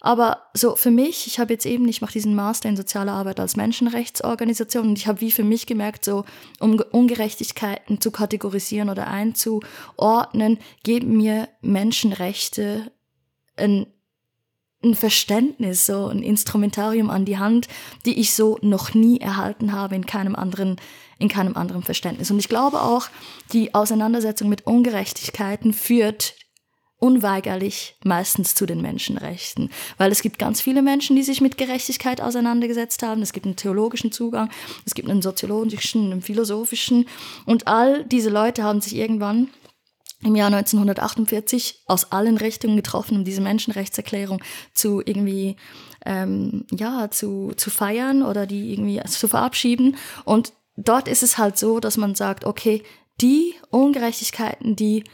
Aber 0.00 0.42
so 0.54 0.76
für 0.76 0.90
mich, 0.90 1.26
ich 1.26 1.38
habe 1.38 1.52
jetzt 1.52 1.66
eben, 1.66 1.88
ich 1.88 2.00
mache 2.00 2.12
diesen 2.12 2.34
Master 2.34 2.68
in 2.68 2.76
soziale 2.76 3.12
Arbeit 3.12 3.40
als 3.40 3.56
Menschenrechtsorganisation 3.56 4.88
und 4.88 4.98
ich 4.98 5.06
habe 5.06 5.20
wie 5.20 5.30
für 5.30 5.44
mich 5.44 5.66
gemerkt, 5.66 6.04
so 6.04 6.24
um 6.60 6.80
Ungerechtigkeiten 6.92 8.00
zu 8.00 8.10
kategorisieren 8.10 8.90
oder 8.90 9.08
einzuordnen, 9.08 10.58
geben 10.84 11.16
mir 11.16 11.48
Menschenrechte 11.60 12.92
ein, 13.56 13.86
ein 14.84 14.94
Verständnis, 14.94 15.86
so 15.86 16.06
ein 16.06 16.22
Instrumentarium 16.22 17.10
an 17.10 17.24
die 17.24 17.38
Hand, 17.38 17.66
die 18.04 18.20
ich 18.20 18.34
so 18.34 18.58
noch 18.62 18.94
nie 18.94 19.20
erhalten 19.20 19.72
habe 19.72 19.96
in 19.96 20.06
keinem 20.06 20.36
anderen 20.36 20.76
in 21.18 21.28
keinem 21.28 21.56
anderen 21.56 21.82
Verständnis. 21.82 22.30
Und 22.30 22.38
ich 22.38 22.48
glaube 22.48 22.80
auch, 22.80 23.08
die 23.52 23.74
Auseinandersetzung 23.74 24.48
mit 24.48 24.66
Ungerechtigkeiten 24.66 25.72
führt 25.72 26.34
unweigerlich 26.98 27.96
meistens 28.04 28.54
zu 28.54 28.66
den 28.66 28.82
Menschenrechten, 28.82 29.70
weil 29.98 30.10
es 30.10 30.22
gibt 30.22 30.38
ganz 30.38 30.60
viele 30.60 30.82
Menschen, 30.82 31.14
die 31.14 31.22
sich 31.22 31.40
mit 31.40 31.56
Gerechtigkeit 31.56 32.20
auseinandergesetzt 32.20 33.02
haben. 33.02 33.22
Es 33.22 33.32
gibt 33.32 33.46
einen 33.46 33.56
theologischen 33.56 34.10
Zugang, 34.10 34.50
es 34.84 34.94
gibt 34.94 35.08
einen 35.08 35.22
soziologischen, 35.22 36.10
einen 36.10 36.22
philosophischen 36.22 37.06
und 37.46 37.68
all 37.68 38.04
diese 38.04 38.30
Leute 38.30 38.64
haben 38.64 38.80
sich 38.80 38.96
irgendwann 38.96 39.48
im 40.24 40.34
Jahr 40.34 40.48
1948 40.48 41.82
aus 41.86 42.10
allen 42.10 42.36
Richtungen 42.36 42.74
getroffen, 42.74 43.18
um 43.18 43.24
diese 43.24 43.40
Menschenrechtserklärung 43.40 44.42
zu 44.74 45.00
irgendwie 45.04 45.54
ähm, 46.04 46.66
ja 46.72 47.08
zu, 47.10 47.52
zu 47.56 47.70
feiern 47.70 48.24
oder 48.24 48.46
die 48.46 48.72
irgendwie 48.72 49.00
zu 49.04 49.28
verabschieden. 49.28 49.96
Und 50.24 50.52
dort 50.76 51.06
ist 51.06 51.22
es 51.22 51.38
halt 51.38 51.56
so, 51.56 51.78
dass 51.78 51.96
man 51.96 52.16
sagt, 52.16 52.44
okay, 52.44 52.82
die 53.20 53.54
Ungerechtigkeiten, 53.70 54.74
die 54.74 55.04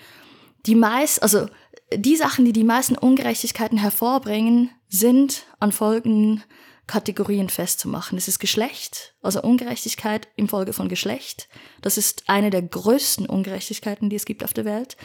die 0.67 0.75
meist, 0.75 1.23
also 1.23 1.47
die 1.93 2.17
Sachen, 2.17 2.45
die 2.45 2.53
die 2.53 2.65
meisten 2.65 2.97
Ungerechtigkeiten 2.97 3.79
hervorbringen, 3.79 4.71
sind 4.89 5.45
an 5.61 5.73
folgenden 5.73 6.43
Kategorien 6.87 7.49
festzumachen. 7.49 8.19
Es 8.19 8.29
ist 8.29 8.39
Geschlecht, 8.39 9.15
also 9.23 9.43
Ungerechtigkeit 9.43 10.29
im 10.37 10.49
Folge 10.49 10.73
von 10.73 10.89
Geschlecht. 10.89 11.49
Das 11.83 11.97
ist 11.97 12.25
eine 12.27 12.51
der 12.51 12.63
größten 12.63 13.27
Ungerechtigkeiten, 13.27 14.11
die 14.11 14.17
es 14.17 14.27
gibt 14.27 14.45
auf 14.45 14.53
der 14.53 14.65
Welt. 14.65 14.97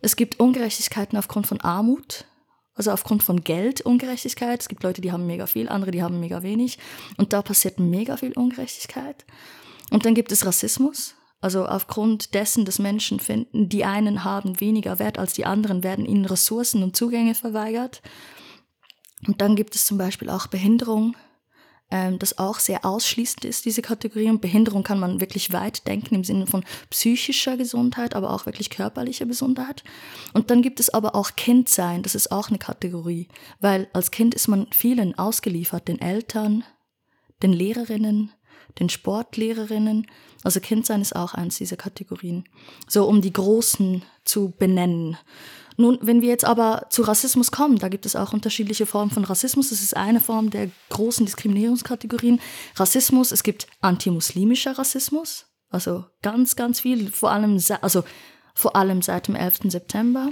Es 0.00 0.16
gibt 0.16 0.40
Ungerechtigkeiten 0.40 1.16
aufgrund 1.16 1.46
von 1.46 1.60
Armut, 1.60 2.24
also 2.74 2.90
aufgrund 2.90 3.22
von 3.22 3.44
Geldungerechtigkeit. 3.44 4.60
Es 4.60 4.68
gibt 4.68 4.82
Leute, 4.82 5.00
die 5.00 5.12
haben 5.12 5.26
mega 5.26 5.46
viel, 5.46 5.68
andere, 5.68 5.90
die 5.90 6.02
haben 6.02 6.18
mega 6.18 6.42
wenig. 6.42 6.78
Und 7.16 7.32
da 7.32 7.42
passiert 7.42 7.78
mega 7.78 8.16
viel 8.16 8.32
Ungerechtigkeit. 8.32 9.24
Und 9.90 10.06
dann 10.06 10.14
gibt 10.14 10.32
es 10.32 10.46
Rassismus. 10.46 11.14
Also 11.40 11.66
aufgrund 11.66 12.34
dessen, 12.34 12.64
dass 12.64 12.78
Menschen 12.78 13.18
finden, 13.18 13.68
die 13.68 13.84
einen 13.84 14.24
haben 14.24 14.60
weniger 14.60 14.98
Wert 14.98 15.18
als 15.18 15.32
die 15.32 15.46
anderen, 15.46 15.82
werden 15.82 16.04
ihnen 16.04 16.26
Ressourcen 16.26 16.82
und 16.82 16.96
Zugänge 16.96 17.34
verweigert. 17.34 18.02
Und 19.26 19.40
dann 19.40 19.56
gibt 19.56 19.74
es 19.74 19.86
zum 19.86 19.96
Beispiel 19.96 20.28
auch 20.28 20.48
Behinderung, 20.48 21.16
ähm, 21.90 22.18
das 22.18 22.38
auch 22.38 22.58
sehr 22.58 22.84
ausschließend 22.84 23.44
ist, 23.44 23.64
diese 23.64 23.82
Kategorie. 23.82 24.28
Und 24.28 24.40
Behinderung 24.40 24.82
kann 24.82 25.00
man 25.00 25.20
wirklich 25.20 25.52
weit 25.52 25.86
denken 25.86 26.14
im 26.14 26.24
Sinne 26.24 26.46
von 26.46 26.64
psychischer 26.90 27.56
Gesundheit, 27.56 28.14
aber 28.14 28.32
auch 28.32 28.46
wirklich 28.46 28.70
körperlicher 28.70 29.26
Gesundheit. 29.26 29.82
Und 30.32 30.50
dann 30.50 30.62
gibt 30.62 30.78
es 30.78 30.90
aber 30.90 31.14
auch 31.14 31.36
Kindsein, 31.36 32.02
das 32.02 32.14
ist 32.14 32.32
auch 32.32 32.48
eine 32.48 32.58
Kategorie, 32.58 33.28
weil 33.60 33.88
als 33.92 34.10
Kind 34.10 34.34
ist 34.34 34.48
man 34.48 34.68
vielen 34.72 35.18
ausgeliefert, 35.18 35.88
den 35.88 36.00
Eltern, 36.00 36.64
den 37.42 37.52
Lehrerinnen, 37.52 38.30
den 38.78 38.88
Sportlehrerinnen. 38.88 40.06
Also 40.42 40.60
Kindsein 40.60 41.00
ist 41.00 41.14
auch 41.14 41.34
eins 41.34 41.58
dieser 41.58 41.76
Kategorien. 41.76 42.44
So 42.88 43.06
um 43.06 43.20
die 43.20 43.32
Großen 43.32 44.02
zu 44.24 44.54
benennen. 44.58 45.16
Nun, 45.76 45.98
wenn 46.02 46.20
wir 46.20 46.28
jetzt 46.28 46.44
aber 46.44 46.86
zu 46.90 47.02
Rassismus 47.02 47.50
kommen, 47.50 47.78
da 47.78 47.88
gibt 47.88 48.04
es 48.04 48.14
auch 48.14 48.34
unterschiedliche 48.34 48.84
Formen 48.84 49.10
von 49.10 49.24
Rassismus. 49.24 49.70
Das 49.70 49.80
ist 49.80 49.96
eine 49.96 50.20
Form 50.20 50.50
der 50.50 50.70
großen 50.90 51.24
Diskriminierungskategorien. 51.24 52.38
Rassismus, 52.76 53.32
es 53.32 53.42
gibt 53.42 53.66
antimuslimischer 53.80 54.78
Rassismus, 54.78 55.46
also 55.70 56.04
ganz, 56.20 56.54
ganz 56.54 56.80
viel, 56.80 57.10
vor 57.10 57.30
allem, 57.30 57.58
also 57.80 58.04
vor 58.54 58.76
allem 58.76 59.00
seit 59.00 59.28
dem 59.28 59.36
11. 59.36 59.60
September, 59.68 60.28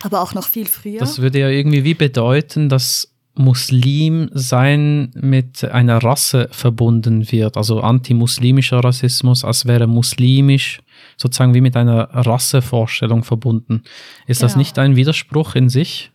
aber 0.00 0.22
auch 0.22 0.32
noch 0.32 0.48
viel 0.48 0.66
früher. 0.66 1.00
Das 1.00 1.20
würde 1.20 1.40
ja 1.40 1.48
irgendwie 1.50 1.84
wie 1.84 1.94
bedeuten, 1.94 2.70
dass 2.70 3.13
Muslim 3.34 4.30
sein 4.32 5.10
mit 5.14 5.64
einer 5.64 5.98
Rasse 5.98 6.48
verbunden 6.52 7.30
wird, 7.32 7.56
also 7.56 7.80
antimuslimischer 7.80 8.78
Rassismus, 8.78 9.44
als 9.44 9.66
wäre 9.66 9.86
muslimisch 9.86 10.80
sozusagen 11.16 11.54
wie 11.54 11.60
mit 11.60 11.76
einer 11.76 12.08
Rassevorstellung 12.12 13.24
verbunden. 13.24 13.82
Ist 14.26 14.38
genau. 14.38 14.48
das 14.48 14.56
nicht 14.56 14.78
ein 14.78 14.96
Widerspruch 14.96 15.54
in 15.56 15.68
sich? 15.68 16.12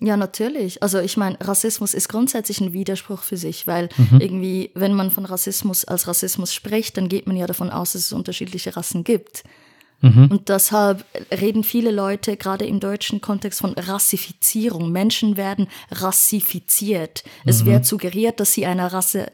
Ja, 0.00 0.16
natürlich. 0.16 0.82
Also 0.82 0.98
ich 0.98 1.16
meine, 1.16 1.36
Rassismus 1.40 1.92
ist 1.92 2.08
grundsätzlich 2.08 2.60
ein 2.60 2.72
Widerspruch 2.72 3.22
für 3.22 3.36
sich, 3.36 3.66
weil 3.66 3.90
mhm. 3.96 4.20
irgendwie, 4.20 4.70
wenn 4.74 4.94
man 4.94 5.10
von 5.10 5.26
Rassismus 5.26 5.84
als 5.84 6.06
Rassismus 6.06 6.54
spricht, 6.54 6.96
dann 6.96 7.08
geht 7.08 7.26
man 7.26 7.36
ja 7.36 7.46
davon 7.46 7.70
aus, 7.70 7.92
dass 7.92 8.02
es 8.02 8.12
unterschiedliche 8.12 8.76
Rassen 8.76 9.04
gibt. 9.04 9.44
Mhm. 10.00 10.28
Und 10.30 10.48
deshalb 10.48 11.04
reden 11.30 11.64
viele 11.64 11.90
Leute 11.90 12.36
gerade 12.36 12.66
im 12.66 12.80
deutschen 12.80 13.20
Kontext 13.20 13.60
von 13.60 13.74
Rassifizierung. 13.74 14.90
Menschen 14.92 15.36
werden 15.36 15.68
rassifiziert. 15.90 17.24
Mhm. 17.24 17.50
Es 17.50 17.64
wird 17.64 17.86
suggeriert, 17.86 18.40
dass 18.40 18.52
sie 18.52 18.66
einer 18.66 18.92
Rasse 18.92 19.26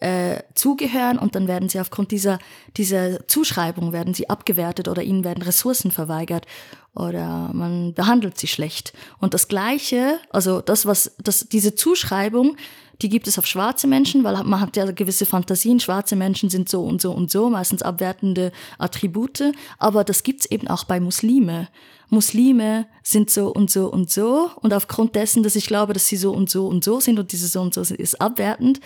äh, 0.00 0.42
zugehören 0.54 1.18
und 1.18 1.34
dann 1.34 1.48
werden 1.48 1.68
sie 1.68 1.80
aufgrund 1.80 2.10
dieser, 2.10 2.38
dieser 2.76 3.26
Zuschreibung 3.26 3.92
werden 3.92 4.12
sie 4.12 4.28
abgewertet 4.28 4.88
oder 4.88 5.02
ihnen 5.02 5.24
werden 5.24 5.42
Ressourcen 5.42 5.90
verweigert 5.90 6.46
oder 6.94 7.50
man 7.52 7.94
behandelt 7.94 8.38
sie 8.38 8.46
schlecht. 8.46 8.92
Und 9.18 9.34
das 9.34 9.48
Gleiche, 9.48 10.18
also 10.30 10.60
das, 10.60 10.86
was, 10.86 11.14
das, 11.22 11.48
diese 11.48 11.74
Zuschreibung 11.74 12.56
die 13.02 13.08
gibt 13.08 13.26
es 13.26 13.38
auf 13.38 13.46
schwarze 13.46 13.86
Menschen, 13.86 14.24
weil 14.24 14.42
man 14.44 14.60
hat 14.60 14.76
ja 14.76 14.90
gewisse 14.90 15.26
Fantasien. 15.26 15.80
Schwarze 15.80 16.16
Menschen 16.16 16.50
sind 16.50 16.68
so 16.68 16.82
und 16.82 17.00
so 17.00 17.12
und 17.12 17.30
so, 17.30 17.50
meistens 17.50 17.82
abwertende 17.82 18.52
Attribute. 18.78 19.52
Aber 19.78 20.04
das 20.04 20.22
gibt's 20.22 20.46
eben 20.46 20.68
auch 20.68 20.84
bei 20.84 21.00
Muslime. 21.00 21.68
Muslime 22.10 22.86
sind 23.02 23.30
so 23.30 23.48
und 23.48 23.70
so 23.70 23.90
und 23.90 24.10
so. 24.10 24.50
Und 24.60 24.72
aufgrund 24.72 25.14
dessen, 25.16 25.42
dass 25.42 25.56
ich 25.56 25.66
glaube, 25.66 25.92
dass 25.92 26.06
sie 26.06 26.16
so 26.16 26.32
und 26.32 26.50
so 26.50 26.66
und 26.66 26.84
so 26.84 27.00
sind 27.00 27.18
und 27.18 27.32
diese 27.32 27.48
so 27.48 27.60
und 27.60 27.74
so 27.74 27.82
sind, 27.82 27.98
ist 27.98 28.20
abwertend, 28.20 28.80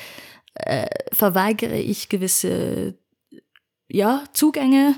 äh, 0.54 0.86
verweigere 1.12 1.78
ich 1.78 2.08
gewisse 2.08 2.94
ja, 3.88 4.24
Zugänge 4.32 4.96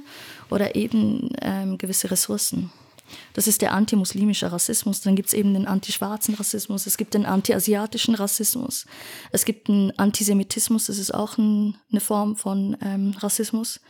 oder 0.50 0.74
eben 0.74 1.30
ähm, 1.40 1.78
gewisse 1.78 2.10
Ressourcen. 2.10 2.70
Das 3.32 3.46
ist 3.46 3.62
der 3.62 3.72
antimuslimische 3.72 4.50
Rassismus. 4.52 5.00
Dann 5.00 5.16
gibt 5.16 5.28
es 5.28 5.34
eben 5.34 5.54
den 5.54 5.66
antischwarzen 5.66 6.34
Rassismus, 6.34 6.86
es 6.86 6.96
gibt 6.96 7.14
den 7.14 7.26
antiasiatischen 7.26 8.14
Rassismus, 8.14 8.86
es 9.32 9.44
gibt 9.44 9.68
einen 9.68 9.96
Antisemitismus, 9.98 10.86
das 10.86 10.98
ist 10.98 11.12
auch 11.12 11.38
ein, 11.38 11.76
eine 11.90 12.00
Form 12.00 12.36
von 12.36 12.76
ähm, 12.82 13.14
Rassismus. 13.18 13.80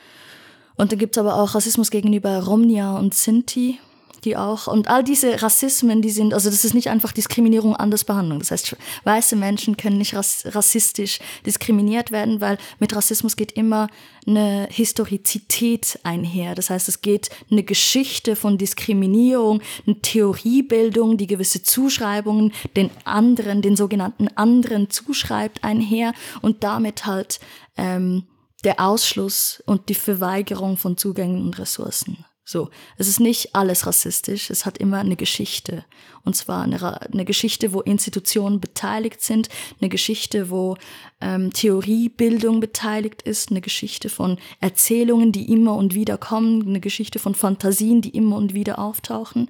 Und 0.76 0.92
dann 0.92 0.98
gibt 0.98 1.16
es 1.16 1.20
aber 1.20 1.36
auch 1.36 1.54
Rassismus 1.54 1.90
gegenüber 1.90 2.42
Romnia 2.44 2.96
und 2.96 3.14
Sinti 3.14 3.78
die 4.24 4.36
auch, 4.36 4.66
und 4.66 4.88
all 4.88 5.02
diese 5.02 5.42
Rassismen, 5.42 6.02
die 6.02 6.10
sind, 6.10 6.34
also 6.34 6.50
das 6.50 6.64
ist 6.64 6.74
nicht 6.74 6.88
einfach 6.88 7.12
Diskriminierung, 7.12 7.76
anders 7.76 8.04
Behandlung. 8.04 8.38
Das 8.38 8.50
heißt, 8.50 8.76
weiße 9.04 9.36
Menschen 9.36 9.76
können 9.76 9.98
nicht 9.98 10.14
rassistisch 10.14 11.20
diskriminiert 11.46 12.10
werden, 12.10 12.40
weil 12.40 12.58
mit 12.78 12.94
Rassismus 12.94 13.36
geht 13.36 13.52
immer 13.52 13.88
eine 14.26 14.68
Historizität 14.70 15.98
einher. 16.02 16.54
Das 16.54 16.70
heißt, 16.70 16.88
es 16.88 17.00
geht 17.00 17.30
eine 17.50 17.62
Geschichte 17.62 18.36
von 18.36 18.58
Diskriminierung, 18.58 19.62
eine 19.86 20.00
Theoriebildung, 20.00 21.16
die 21.16 21.26
gewisse 21.26 21.62
Zuschreibungen 21.62 22.52
den 22.76 22.90
anderen, 23.04 23.62
den 23.62 23.76
sogenannten 23.76 24.28
anderen 24.28 24.90
zuschreibt 24.90 25.64
einher 25.64 26.12
und 26.42 26.62
damit 26.64 27.06
halt 27.06 27.40
ähm, 27.76 28.24
der 28.64 28.80
Ausschluss 28.80 29.62
und 29.66 29.88
die 29.88 29.94
Verweigerung 29.94 30.76
von 30.76 30.96
Zugängen 30.96 31.42
und 31.42 31.58
Ressourcen. 31.58 32.24
So, 32.50 32.68
es 32.96 33.06
ist 33.06 33.20
nicht 33.20 33.54
alles 33.54 33.86
rassistisch, 33.86 34.50
es 34.50 34.66
hat 34.66 34.76
immer 34.78 34.98
eine 34.98 35.14
Geschichte. 35.14 35.84
Und 36.24 36.34
zwar 36.34 36.64
eine, 36.64 37.00
eine 37.12 37.24
Geschichte, 37.24 37.72
wo 37.72 37.80
Institutionen 37.80 38.58
beteiligt 38.58 39.22
sind, 39.22 39.48
eine 39.80 39.88
Geschichte, 39.88 40.50
wo 40.50 40.76
ähm, 41.20 41.52
Theoriebildung 41.52 42.58
beteiligt 42.58 43.22
ist, 43.22 43.52
eine 43.52 43.60
Geschichte 43.60 44.08
von 44.08 44.36
Erzählungen, 44.60 45.30
die 45.30 45.52
immer 45.52 45.76
und 45.76 45.94
wieder 45.94 46.18
kommen, 46.18 46.66
eine 46.66 46.80
Geschichte 46.80 47.20
von 47.20 47.36
Fantasien, 47.36 48.00
die 48.00 48.16
immer 48.16 48.34
und 48.34 48.52
wieder 48.52 48.80
auftauchen. 48.80 49.48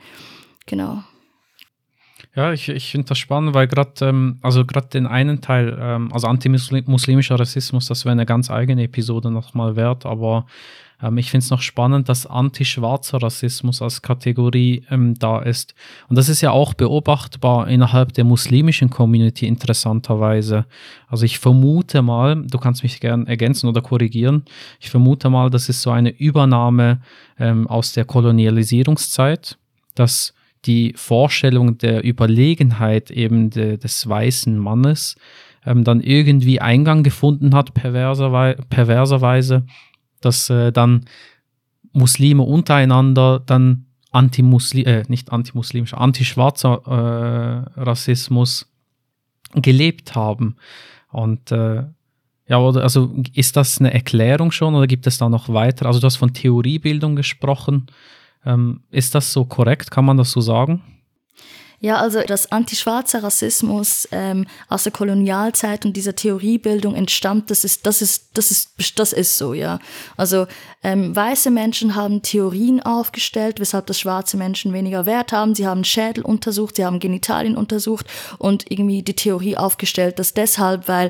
Genau. 0.66 1.02
Ja, 2.36 2.52
ich, 2.52 2.68
ich 2.68 2.90
finde 2.90 3.08
das 3.08 3.18
spannend, 3.18 3.54
weil 3.54 3.66
gerade, 3.66 4.04
ähm, 4.04 4.40
also 4.42 4.62
den 4.62 5.06
einen 5.06 5.40
Teil, 5.40 5.74
ähm, 5.80 6.12
also 6.12 6.26
antimuslimischer 6.26 7.40
Rassismus, 7.40 7.86
das 7.86 8.04
wäre 8.04 8.12
eine 8.12 8.26
ganz 8.26 8.50
eigene 8.50 8.82
Episode 8.82 9.30
nochmal 9.30 9.74
wert, 9.74 10.04
aber 10.04 10.44
ähm, 11.02 11.18
ich 11.18 11.30
finde 11.30 11.44
es 11.44 11.50
noch 11.50 11.62
spannend, 11.62 12.08
dass 12.08 12.26
antischwarzer 12.26 13.22
Rassismus 13.22 13.82
als 13.82 14.02
Kategorie 14.02 14.84
ähm, 14.90 15.14
da 15.18 15.40
ist. 15.40 15.74
Und 16.08 16.16
das 16.16 16.28
ist 16.28 16.40
ja 16.40 16.50
auch 16.50 16.74
beobachtbar 16.74 17.68
innerhalb 17.68 18.12
der 18.12 18.24
muslimischen 18.24 18.90
Community 18.90 19.46
interessanterweise. 19.46 20.66
Also 21.08 21.24
ich 21.24 21.38
vermute 21.38 22.02
mal, 22.02 22.42
du 22.42 22.58
kannst 22.58 22.82
mich 22.82 23.00
gern 23.00 23.26
ergänzen 23.26 23.68
oder 23.68 23.80
korrigieren, 23.82 24.44
ich 24.80 24.90
vermute 24.90 25.30
mal, 25.30 25.50
das 25.50 25.68
ist 25.68 25.82
so 25.82 25.90
eine 25.90 26.10
Übernahme 26.10 27.00
ähm, 27.38 27.66
aus 27.66 27.92
der 27.92 28.04
Kolonialisierungszeit, 28.04 29.58
dass 29.94 30.34
die 30.66 30.92
Vorstellung 30.94 31.78
der 31.78 32.04
Überlegenheit 32.04 33.10
eben 33.10 33.50
de, 33.50 33.78
des 33.78 34.06
weißen 34.06 34.58
Mannes 34.58 35.16
ähm, 35.64 35.84
dann 35.84 36.00
irgendwie 36.00 36.60
Eingang 36.60 37.02
gefunden 37.02 37.54
hat, 37.54 37.74
perverserweise, 37.74 38.62
perverserweise 38.68 39.64
dass 40.20 40.50
äh, 40.50 40.72
dann 40.72 41.06
Muslime 41.92 42.42
untereinander 42.42 43.40
dann 43.40 43.87
antimuslim, 44.12 44.87
äh, 44.87 45.04
nicht 45.09 45.33
antimuslimisch, 45.33 45.94
antischwarzer 45.94 47.66
äh, 47.76 47.80
Rassismus 47.80 48.70
gelebt 49.54 50.14
haben. 50.14 50.56
Und 51.11 51.52
äh, 51.52 51.85
ja, 52.48 52.59
oder 52.59 52.83
also 52.83 53.14
ist 53.35 53.56
das 53.56 53.78
eine 53.78 53.94
Erklärung 53.94 54.50
schon 54.50 54.74
oder 54.74 54.87
gibt 54.87 55.06
es 55.06 55.18
da 55.18 55.28
noch 55.28 55.48
weiter? 55.48 55.87
Also 55.87 56.00
du 56.00 56.06
hast 56.06 56.16
von 56.16 56.35
Theoriebildung 56.35 57.16
gesprochen. 57.16 57.87
Ähm, 58.44 58.80
ist 58.90 59.14
das 59.14 59.33
so 59.33 59.44
korrekt? 59.44 59.90
Kann 59.90 60.04
man 60.04 60.16
das 60.16 60.33
so 60.33 60.40
sagen? 60.40 60.83
Ja, 61.83 61.97
also 61.97 62.21
das 62.21 62.53
antischwarze 62.53 63.23
Rassismus 63.23 64.07
ähm, 64.12 64.47
aus 64.69 64.83
der 64.83 64.93
Kolonialzeit 64.93 65.87
und 65.87 65.97
dieser 65.97 66.14
Theoriebildung 66.14 66.95
entstammt, 66.95 67.51
das 67.51 67.64
ist, 67.64 67.87
das 67.87 68.03
ist, 68.03 68.29
das 68.35 68.51
ist, 68.51 68.99
das 68.99 69.14
ist 69.14 69.38
so, 69.38 69.55
ja. 69.55 69.79
Also 70.19 70.47
ähm, 70.83 71.16
weiße 71.16 71.51
Menschen 71.51 71.95
haben 71.95 72.21
Theorien 72.21 72.83
aufgestellt, 72.83 73.61
weshalb 73.61 73.87
das 73.87 73.99
schwarze 73.99 74.37
Menschen 74.37 74.75
weniger 74.75 75.07
Wert 75.07 75.33
haben. 75.33 75.55
Sie 75.55 75.66
haben 75.66 75.83
Schädel 75.85 76.23
untersucht, 76.23 76.77
sie 76.77 76.85
haben 76.85 77.01
Genitalien 77.01 77.57
untersucht 77.57 78.07
und 78.37 78.71
irgendwie 78.71 79.03
die 79.03 79.16
Theorie 79.16 79.57
aufgestellt, 79.57 80.19
dass 80.19 80.35
deshalb, 80.35 80.87
weil 80.87 81.09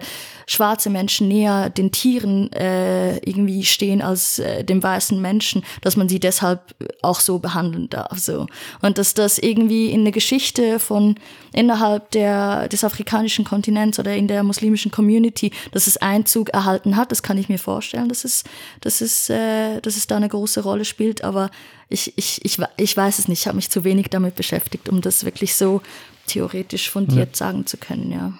schwarze 0.51 0.91
Menschen 0.91 1.29
näher 1.29 1.71
den 1.71 1.93
Tieren 1.93 2.53
äh, 2.53 3.19
irgendwie 3.19 3.65
stehen 3.65 4.03
als 4.03 4.39
äh, 4.39 4.65
dem 4.65 4.83
weißen 4.83 5.21
Menschen, 5.21 5.63
dass 5.83 5.97
man 5.97 6.09
sie 6.09 6.19
deshalb 6.19 6.61
auch 7.03 7.21
so 7.21 7.39
behandeln 7.39 7.89
darf. 7.89 8.19
So. 8.19 8.47
Und 8.83 8.99
dass 8.99 9.15
das 9.15 9.39
irgendwie 9.39 9.91
in 9.91 10.01
eine 10.01 10.13
Geschichte 10.13 10.31
Geschichte 10.41 10.79
von 10.79 11.17
innerhalb 11.53 12.11
der, 12.13 12.69
des 12.69 12.85
afrikanischen 12.85 13.45
Kontinents 13.45 13.99
oder 13.99 14.15
in 14.15 14.29
der 14.29 14.43
muslimischen 14.43 14.91
Community, 14.91 15.51
dass 15.73 15.87
es 15.87 15.97
Einzug 15.97 16.51
erhalten 16.51 16.97
hat. 16.97 17.11
Das 17.11 17.23
kann 17.23 17.37
ich 17.37 17.49
mir 17.49 17.59
vorstellen, 17.59 18.09
dass 18.09 18.25
es, 18.25 18.45
dass 18.81 19.01
es, 19.01 19.29
äh, 19.29 19.81
dass 19.81 19.97
es 19.97 20.07
da 20.07 20.17
eine 20.17 20.29
große 20.29 20.63
Rolle 20.63 20.85
spielt. 20.85 21.25
Aber 21.25 21.51
ich, 21.89 22.17
ich, 22.17 22.45
ich, 22.45 22.59
ich 22.77 22.97
weiß 22.97 23.19
es 23.19 23.29
nicht. 23.29 23.41
Ich 23.41 23.47
habe 23.47 23.57
mich 23.57 23.71
zu 23.71 23.85
wenig 23.85 24.09
damit 24.11 24.37
beschäftigt, 24.37 24.89
um 24.89 25.01
das 25.01 25.25
wirklich 25.25 25.55
so 25.55 25.83
theoretisch 26.27 26.89
fundiert 26.91 27.31
ja. 27.31 27.37
sagen 27.37 27.67
zu 27.67 27.77
können, 27.77 28.13
ja. 28.13 28.33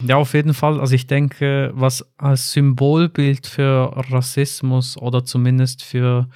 Ja, 0.00 0.16
auf 0.16 0.34
jeden 0.34 0.54
Fall. 0.54 0.80
Also 0.80 0.94
ich 0.94 1.06
denke, 1.06 1.72
was 1.74 2.04
als 2.18 2.52
Symbolbild 2.52 3.46
für 3.46 3.92
Rassismus 4.10 4.96
oder 4.96 5.24
zumindest 5.24 5.82
für 5.82 6.28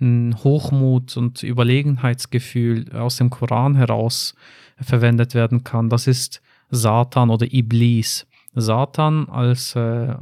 ein 0.00 0.36
Hochmut 0.42 1.16
und 1.16 1.42
Überlegenheitsgefühl 1.42 2.92
aus 2.92 3.16
dem 3.16 3.30
Koran 3.30 3.74
heraus 3.76 4.34
verwendet 4.80 5.34
werden 5.34 5.64
kann. 5.64 5.90
Das 5.90 6.06
ist 6.06 6.40
Satan 6.70 7.30
oder 7.30 7.52
Iblis. 7.52 8.26
Satan 8.54 9.28
als 9.28 9.76
äh, 9.76 9.80
äh, 9.80 10.14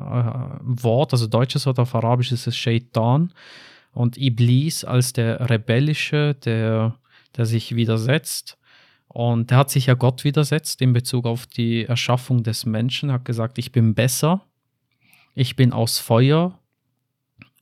Wort, 0.60 1.12
also 1.12 1.26
deutsches 1.26 1.66
Wort 1.66 1.78
auf 1.78 1.94
Arabisch 1.94 2.32
ist 2.32 2.46
es 2.46 2.56
Shaitan 2.56 3.32
und 3.92 4.18
Iblis 4.18 4.84
als 4.84 5.12
der 5.12 5.48
rebellische, 5.48 6.34
der, 6.34 6.96
der 7.36 7.46
sich 7.46 7.74
widersetzt. 7.74 8.58
Und 9.08 9.50
der 9.50 9.58
hat 9.58 9.70
sich 9.70 9.86
ja 9.86 9.94
Gott 9.94 10.24
widersetzt 10.24 10.82
in 10.82 10.92
Bezug 10.92 11.26
auf 11.26 11.46
die 11.46 11.84
Erschaffung 11.86 12.42
des 12.42 12.66
Menschen, 12.66 13.10
hat 13.10 13.24
gesagt, 13.24 13.58
ich 13.58 13.72
bin 13.72 13.94
besser, 13.94 14.44
ich 15.34 15.56
bin 15.56 15.72
aus 15.72 15.98
Feuer 15.98 16.58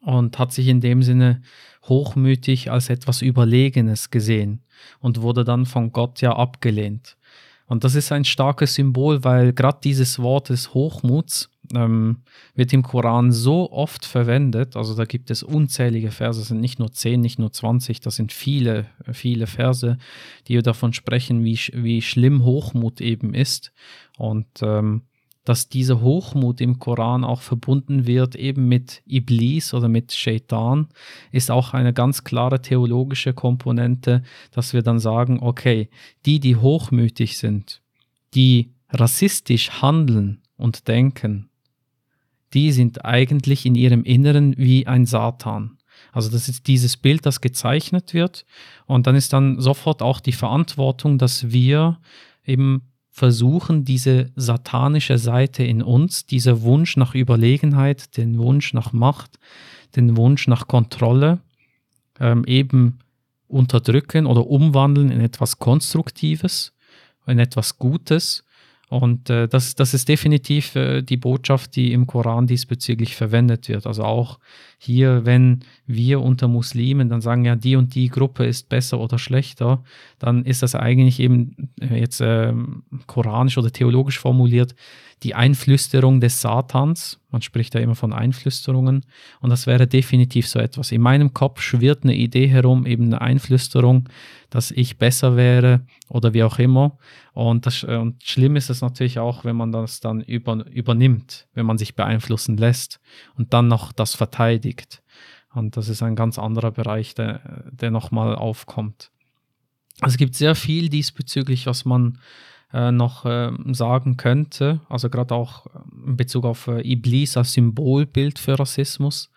und 0.00 0.38
hat 0.38 0.52
sich 0.52 0.68
in 0.68 0.80
dem 0.80 1.02
Sinne 1.02 1.42
hochmütig 1.84 2.70
als 2.70 2.90
etwas 2.90 3.22
Überlegenes 3.22 4.10
gesehen 4.10 4.62
und 5.00 5.22
wurde 5.22 5.44
dann 5.44 5.66
von 5.66 5.92
Gott 5.92 6.20
ja 6.20 6.34
abgelehnt. 6.34 7.16
Und 7.66 7.82
das 7.84 7.94
ist 7.94 8.12
ein 8.12 8.24
starkes 8.24 8.74
Symbol, 8.74 9.24
weil 9.24 9.52
gerade 9.52 9.78
dieses 9.82 10.20
Wort 10.20 10.50
des 10.50 10.72
Hochmuts 10.72 11.50
ähm, 11.74 12.22
wird 12.54 12.72
im 12.72 12.82
Koran 12.82 13.32
so 13.32 13.72
oft 13.72 14.04
verwendet. 14.04 14.76
Also 14.76 14.94
da 14.94 15.04
gibt 15.04 15.30
es 15.30 15.42
unzählige 15.42 16.12
Verse, 16.12 16.40
es 16.40 16.48
sind 16.48 16.60
nicht 16.60 16.78
nur 16.78 16.92
10, 16.92 17.20
nicht 17.20 17.38
nur 17.38 17.52
20, 17.52 18.00
das 18.00 18.16
sind 18.16 18.32
viele, 18.32 18.86
viele 19.12 19.46
Verse, 19.46 19.98
die 20.46 20.60
davon 20.62 20.92
sprechen, 20.92 21.44
wie, 21.44 21.58
wie 21.72 22.02
schlimm 22.02 22.44
Hochmut 22.44 23.00
eben 23.00 23.34
ist. 23.34 23.72
Und 24.16 24.46
ähm, 24.62 25.02
dass 25.46 25.68
dieser 25.68 26.00
Hochmut 26.00 26.60
im 26.60 26.80
Koran 26.80 27.24
auch 27.24 27.40
verbunden 27.40 28.06
wird 28.06 28.34
eben 28.34 28.68
mit 28.68 29.00
Iblis 29.06 29.72
oder 29.72 29.88
mit 29.88 30.12
Shaitan, 30.12 30.88
ist 31.30 31.52
auch 31.52 31.72
eine 31.72 31.94
ganz 31.94 32.24
klare 32.24 32.60
theologische 32.60 33.32
Komponente, 33.32 34.24
dass 34.50 34.72
wir 34.72 34.82
dann 34.82 34.98
sagen, 34.98 35.38
okay, 35.40 35.88
die, 36.26 36.40
die 36.40 36.56
hochmütig 36.56 37.38
sind, 37.38 37.80
die 38.34 38.72
rassistisch 38.90 39.82
handeln 39.82 40.42
und 40.56 40.88
denken, 40.88 41.48
die 42.52 42.72
sind 42.72 43.04
eigentlich 43.04 43.66
in 43.66 43.76
ihrem 43.76 44.02
Inneren 44.02 44.56
wie 44.58 44.88
ein 44.88 45.06
Satan. 45.06 45.78
Also 46.12 46.28
das 46.28 46.48
ist 46.48 46.66
dieses 46.66 46.96
Bild, 46.96 47.24
das 47.24 47.40
gezeichnet 47.40 48.14
wird. 48.14 48.46
Und 48.86 49.06
dann 49.06 49.14
ist 49.14 49.32
dann 49.32 49.60
sofort 49.60 50.02
auch 50.02 50.18
die 50.18 50.32
Verantwortung, 50.32 51.18
dass 51.18 51.52
wir 51.52 52.00
eben 52.44 52.82
versuchen, 53.16 53.86
diese 53.86 54.30
satanische 54.36 55.16
Seite 55.16 55.64
in 55.64 55.80
uns, 55.80 56.26
dieser 56.26 56.60
Wunsch 56.60 56.98
nach 56.98 57.14
Überlegenheit, 57.14 58.18
den 58.18 58.36
Wunsch 58.36 58.74
nach 58.74 58.92
Macht, 58.92 59.38
den 59.96 60.18
Wunsch 60.18 60.48
nach 60.48 60.68
Kontrolle, 60.68 61.38
ähm, 62.20 62.44
eben 62.44 62.98
unterdrücken 63.48 64.26
oder 64.26 64.46
umwandeln 64.46 65.10
in 65.10 65.22
etwas 65.22 65.58
Konstruktives, 65.58 66.74
in 67.26 67.38
etwas 67.38 67.78
Gutes 67.78 68.44
und 68.88 69.30
äh, 69.30 69.48
das, 69.48 69.74
das 69.74 69.94
ist 69.94 70.08
definitiv 70.08 70.76
äh, 70.76 71.02
die 71.02 71.16
Botschaft, 71.16 71.74
die 71.74 71.92
im 71.92 72.06
Koran 72.06 72.46
diesbezüglich 72.46 73.16
verwendet 73.16 73.68
wird. 73.68 73.84
Also 73.84 74.04
auch 74.04 74.38
hier, 74.78 75.24
wenn 75.24 75.64
wir 75.86 76.20
unter 76.20 76.46
Muslimen 76.46 77.08
dann 77.08 77.20
sagen, 77.20 77.44
ja, 77.44 77.56
die 77.56 77.74
und 77.74 77.96
die 77.96 78.08
Gruppe 78.08 78.46
ist 78.46 78.68
besser 78.68 79.00
oder 79.00 79.18
schlechter, 79.18 79.82
dann 80.20 80.44
ist 80.44 80.62
das 80.62 80.76
eigentlich 80.76 81.18
eben 81.18 81.72
äh, 81.80 81.98
jetzt 81.98 82.20
äh, 82.20 82.52
koranisch 83.08 83.58
oder 83.58 83.72
theologisch 83.72 84.20
formuliert 84.20 84.76
die 85.22 85.34
Einflüsterung 85.34 86.20
des 86.20 86.40
Satans. 86.40 87.20
Man 87.30 87.40
spricht 87.40 87.74
ja 87.74 87.80
immer 87.80 87.94
von 87.94 88.12
Einflüsterungen. 88.12 89.06
Und 89.40 89.50
das 89.50 89.66
wäre 89.66 89.86
definitiv 89.86 90.46
so 90.46 90.58
etwas. 90.58 90.92
In 90.92 91.00
meinem 91.00 91.32
Kopf 91.32 91.62
schwirrt 91.62 92.04
eine 92.04 92.14
Idee 92.14 92.46
herum, 92.48 92.86
eben 92.86 93.06
eine 93.06 93.20
Einflüsterung, 93.20 94.08
dass 94.50 94.70
ich 94.70 94.98
besser 94.98 95.36
wäre 95.36 95.86
oder 96.08 96.34
wie 96.34 96.42
auch 96.42 96.58
immer. 96.58 96.98
Und, 97.32 97.66
das, 97.66 97.82
und 97.84 98.22
schlimm 98.22 98.56
ist 98.56 98.68
es 98.68 98.82
natürlich 98.82 99.18
auch, 99.18 99.44
wenn 99.44 99.56
man 99.56 99.72
das 99.72 100.00
dann 100.00 100.20
über, 100.20 100.66
übernimmt, 100.66 101.48
wenn 101.54 101.66
man 101.66 101.78
sich 101.78 101.94
beeinflussen 101.94 102.56
lässt 102.56 103.00
und 103.36 103.54
dann 103.54 103.68
noch 103.68 103.92
das 103.92 104.14
verteidigt. 104.14 105.02
Und 105.54 105.78
das 105.78 105.88
ist 105.88 106.02
ein 106.02 106.16
ganz 106.16 106.38
anderer 106.38 106.70
Bereich, 106.70 107.14
der, 107.14 107.64
der 107.70 107.90
nochmal 107.90 108.34
aufkommt. 108.34 109.10
Es 110.02 110.18
gibt 110.18 110.34
sehr 110.34 110.54
viel 110.54 110.90
diesbezüglich, 110.90 111.66
was 111.66 111.86
man 111.86 112.18
äh, 112.76 112.92
noch 112.92 113.24
äh, 113.24 113.50
sagen 113.72 114.18
könnte, 114.18 114.80
also 114.90 115.08
gerade 115.08 115.34
auch 115.34 115.66
in 116.06 116.16
Bezug 116.16 116.44
auf 116.44 116.66
äh, 116.68 116.82
Iblis 116.82 117.38
als 117.38 117.54
Symbolbild 117.54 118.38
für 118.38 118.58
Rassismus. 118.58 119.30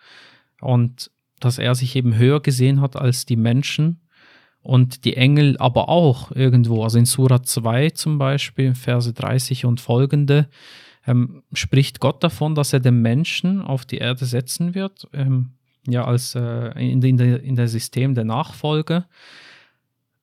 Und 0.60 1.10
dass 1.40 1.58
er 1.58 1.74
sich 1.74 1.96
eben 1.96 2.18
höher 2.18 2.40
gesehen 2.40 2.82
hat 2.82 2.96
als 2.96 3.24
die 3.24 3.36
Menschen 3.36 4.00
und 4.60 5.06
die 5.06 5.16
Engel 5.16 5.56
aber 5.56 5.88
auch 5.88 6.32
irgendwo, 6.32 6.84
also 6.84 6.98
in 6.98 7.06
Surah 7.06 7.42
2 7.42 7.90
zum 7.90 8.18
Beispiel, 8.18 8.74
Verse 8.74 9.10
30 9.10 9.64
und 9.64 9.80
folgende, 9.80 10.50
ähm, 11.06 11.42
spricht 11.54 11.98
Gott 11.98 12.22
davon, 12.22 12.54
dass 12.54 12.74
er 12.74 12.80
den 12.80 13.00
Menschen 13.00 13.62
auf 13.62 13.86
die 13.86 13.98
Erde 13.98 14.26
setzen 14.26 14.74
wird, 14.74 15.08
ähm, 15.14 15.52
ja, 15.86 16.04
als 16.04 16.34
äh, 16.34 16.72
in, 16.78 17.00
in, 17.00 17.16
der, 17.16 17.42
in 17.42 17.56
der 17.56 17.68
System 17.68 18.14
der 18.14 18.24
Nachfolge. 18.24 19.06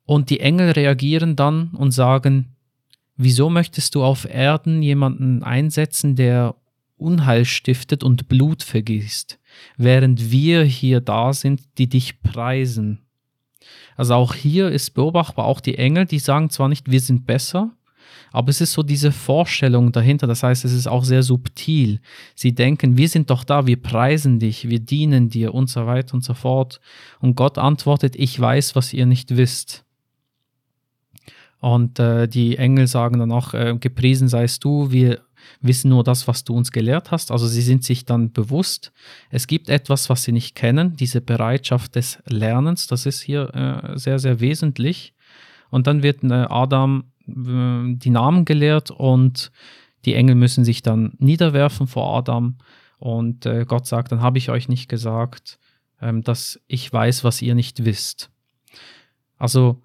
Und 0.06 0.30
die 0.30 0.40
Engel 0.40 0.70
reagieren 0.70 1.36
dann 1.36 1.72
und 1.72 1.90
sagen, 1.90 2.56
Wieso 3.18 3.50
möchtest 3.50 3.96
du 3.96 4.04
auf 4.04 4.26
Erden 4.30 4.82
jemanden 4.84 5.44
einsetzen, 5.44 6.16
der 6.16 6.56
Unheil 6.98 7.46
stiftet 7.46 8.04
und 8.04 8.28
Blut 8.28 8.64
vergießt, 8.64 9.40
während 9.78 10.32
wir 10.32 10.64
hier 10.64 11.02
da 11.02 11.34
sind, 11.34 11.62
die 11.78 11.90
dich 11.90 12.22
preisen? 12.22 13.02
Also 13.96 14.14
auch 14.14 14.36
hier 14.36 14.70
ist 14.70 14.92
beobachtbar, 14.92 15.46
auch 15.46 15.60
die 15.60 15.78
Engel, 15.78 16.06
die 16.06 16.20
sagen 16.20 16.52
zwar 16.52 16.70
nicht, 16.70 16.90
wir 16.90 17.00
sind 17.00 17.26
besser, 17.26 17.72
aber 18.32 18.50
es 18.50 18.62
ist 18.62 18.74
so 18.74 18.84
diese 18.84 19.12
Vorstellung 19.12 19.92
dahinter. 19.92 20.28
Das 20.28 20.44
heißt, 20.44 20.64
es 20.66 20.74
ist 20.74 20.88
auch 20.88 21.04
sehr 21.04 21.24
subtil. 21.24 22.00
Sie 22.36 22.54
denken, 22.54 22.98
wir 22.98 23.10
sind 23.10 23.30
doch 23.30 23.44
da, 23.44 23.66
wir 23.66 23.82
preisen 23.82 24.40
dich, 24.40 24.70
wir 24.70 24.80
dienen 24.80 25.30
dir 25.30 25.54
und 25.56 25.70
so 25.70 25.86
weiter 25.88 26.14
und 26.14 26.24
so 26.24 26.36
fort. 26.36 26.80
Und 27.20 27.36
Gott 27.36 27.58
antwortet, 27.58 28.16
ich 28.16 28.40
weiß, 28.40 28.76
was 28.76 28.94
ihr 28.94 29.06
nicht 29.06 29.36
wisst. 29.38 29.87
Und 31.60 32.00
äh, 32.00 32.28
die 32.28 32.58
Engel 32.58 32.88
sagen 32.88 33.20
dann 33.20 33.32
auch, 33.32 33.54
äh, 33.54 33.76
gepriesen 33.80 34.28
seist 34.28 34.64
du, 34.64 34.92
wir 34.92 35.22
wissen 35.62 35.90
nur 35.90 36.04
das, 36.04 36.28
was 36.28 36.44
du 36.44 36.56
uns 36.56 36.72
gelehrt 36.72 37.12
hast. 37.12 37.32
Also 37.32 37.48
sie 37.48 37.62
sind 37.62 37.84
sich 37.84 38.06
dann 38.06 38.32
bewusst, 38.32 38.92
es 39.30 39.48
gibt 39.48 39.70
etwas, 39.70 40.10
was 40.10 40.24
sie 40.24 40.32
nicht 40.32 40.56
kennen, 40.56 40.96
diese 40.96 41.22
Bereitschaft 41.22 41.96
des 41.96 42.20
Lernens, 42.26 42.88
das 42.88 43.06
ist 43.06 43.22
hier 43.22 43.54
äh, 43.56 43.98
sehr, 43.98 44.20
sehr 44.20 44.40
wesentlich. 44.40 45.14
Und 45.70 45.88
dann 45.88 46.04
wird 46.04 46.24
äh, 46.24 46.34
Adam 46.34 47.12
äh, 47.28 47.96
die 47.96 48.10
Namen 48.10 48.46
gelehrt 48.46 48.92
und 48.92 49.52
die 50.06 50.14
Engel 50.14 50.36
müssen 50.36 50.64
sich 50.64 50.82
dann 50.82 51.14
niederwerfen 51.18 51.88
vor 51.88 52.16
Adam. 52.16 52.58
Und 53.00 53.46
äh, 53.46 53.66
Gott 53.68 53.86
sagt, 53.86 54.12
dann 54.12 54.22
habe 54.22 54.38
ich 54.38 54.50
euch 54.50 54.70
nicht 54.70 54.90
gesagt, 54.90 55.60
ähm, 56.02 56.24
dass 56.24 56.60
ich 56.68 56.92
weiß, 56.92 57.24
was 57.24 57.42
ihr 57.42 57.56
nicht 57.56 57.84
wisst. 57.86 58.30
Also 59.38 59.82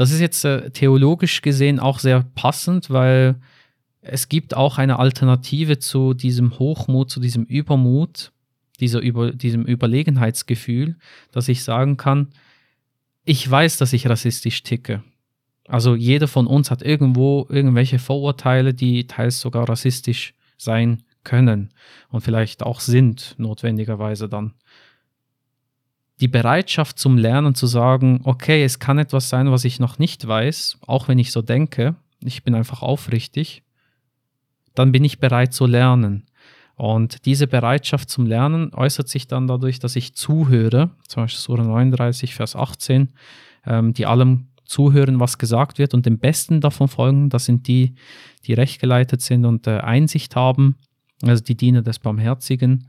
das 0.00 0.12
ist 0.12 0.20
jetzt 0.20 0.46
äh, 0.46 0.70
theologisch 0.70 1.42
gesehen 1.42 1.78
auch 1.78 1.98
sehr 1.98 2.24
passend, 2.34 2.88
weil 2.88 3.38
es 4.00 4.30
gibt 4.30 4.56
auch 4.56 4.78
eine 4.78 4.98
Alternative 4.98 5.78
zu 5.78 6.14
diesem 6.14 6.58
Hochmut, 6.58 7.10
zu 7.10 7.20
diesem 7.20 7.44
Übermut, 7.44 8.32
dieser 8.80 9.00
Über, 9.00 9.32
diesem 9.32 9.66
Überlegenheitsgefühl, 9.66 10.96
dass 11.32 11.48
ich 11.48 11.64
sagen 11.64 11.98
kann, 11.98 12.28
ich 13.26 13.48
weiß, 13.50 13.76
dass 13.76 13.92
ich 13.92 14.08
rassistisch 14.08 14.62
ticke. 14.62 15.04
Also 15.68 15.94
jeder 15.94 16.28
von 16.28 16.46
uns 16.46 16.70
hat 16.70 16.80
irgendwo 16.80 17.46
irgendwelche 17.50 17.98
Vorurteile, 17.98 18.72
die 18.72 19.06
teils 19.06 19.38
sogar 19.38 19.68
rassistisch 19.68 20.32
sein 20.56 21.02
können 21.24 21.74
und 22.08 22.22
vielleicht 22.22 22.62
auch 22.62 22.80
sind, 22.80 23.34
notwendigerweise 23.36 24.30
dann. 24.30 24.54
Die 26.20 26.28
Bereitschaft 26.28 26.98
zum 26.98 27.16
Lernen 27.16 27.54
zu 27.54 27.66
sagen, 27.66 28.20
okay, 28.24 28.62
es 28.62 28.78
kann 28.78 28.98
etwas 28.98 29.28
sein, 29.28 29.50
was 29.50 29.64
ich 29.64 29.80
noch 29.80 29.98
nicht 29.98 30.26
weiß, 30.26 30.78
auch 30.86 31.08
wenn 31.08 31.18
ich 31.18 31.32
so 31.32 31.40
denke, 31.40 31.96
ich 32.22 32.42
bin 32.42 32.54
einfach 32.54 32.82
aufrichtig, 32.82 33.62
dann 34.74 34.92
bin 34.92 35.04
ich 35.04 35.18
bereit 35.18 35.54
zu 35.54 35.66
lernen. 35.66 36.26
Und 36.76 37.26
diese 37.26 37.46
Bereitschaft 37.46 38.08
zum 38.08 38.26
Lernen 38.26 38.72
äußert 38.72 39.08
sich 39.08 39.26
dann 39.26 39.46
dadurch, 39.46 39.80
dass 39.80 39.96
ich 39.96 40.14
zuhöre, 40.14 40.90
zum 41.08 41.24
Beispiel 41.24 41.40
Sura 41.40 41.62
39, 41.62 42.34
Vers 42.34 42.56
18, 42.56 43.10
ähm, 43.66 43.92
die 43.92 44.06
allem 44.06 44.46
zuhören, 44.64 45.20
was 45.20 45.36
gesagt 45.36 45.78
wird 45.78 45.94
und 45.94 46.06
dem 46.06 46.18
Besten 46.18 46.60
davon 46.60 46.88
folgen. 46.88 47.28
Das 47.28 47.44
sind 47.44 47.66
die, 47.66 47.94
die 48.46 48.54
rechtgeleitet 48.54 49.20
sind 49.20 49.44
und 49.44 49.66
äh, 49.66 49.78
Einsicht 49.78 50.36
haben, 50.36 50.76
also 51.22 51.42
die 51.42 51.56
Diener 51.56 51.82
des 51.82 51.98
Barmherzigen. 51.98 52.86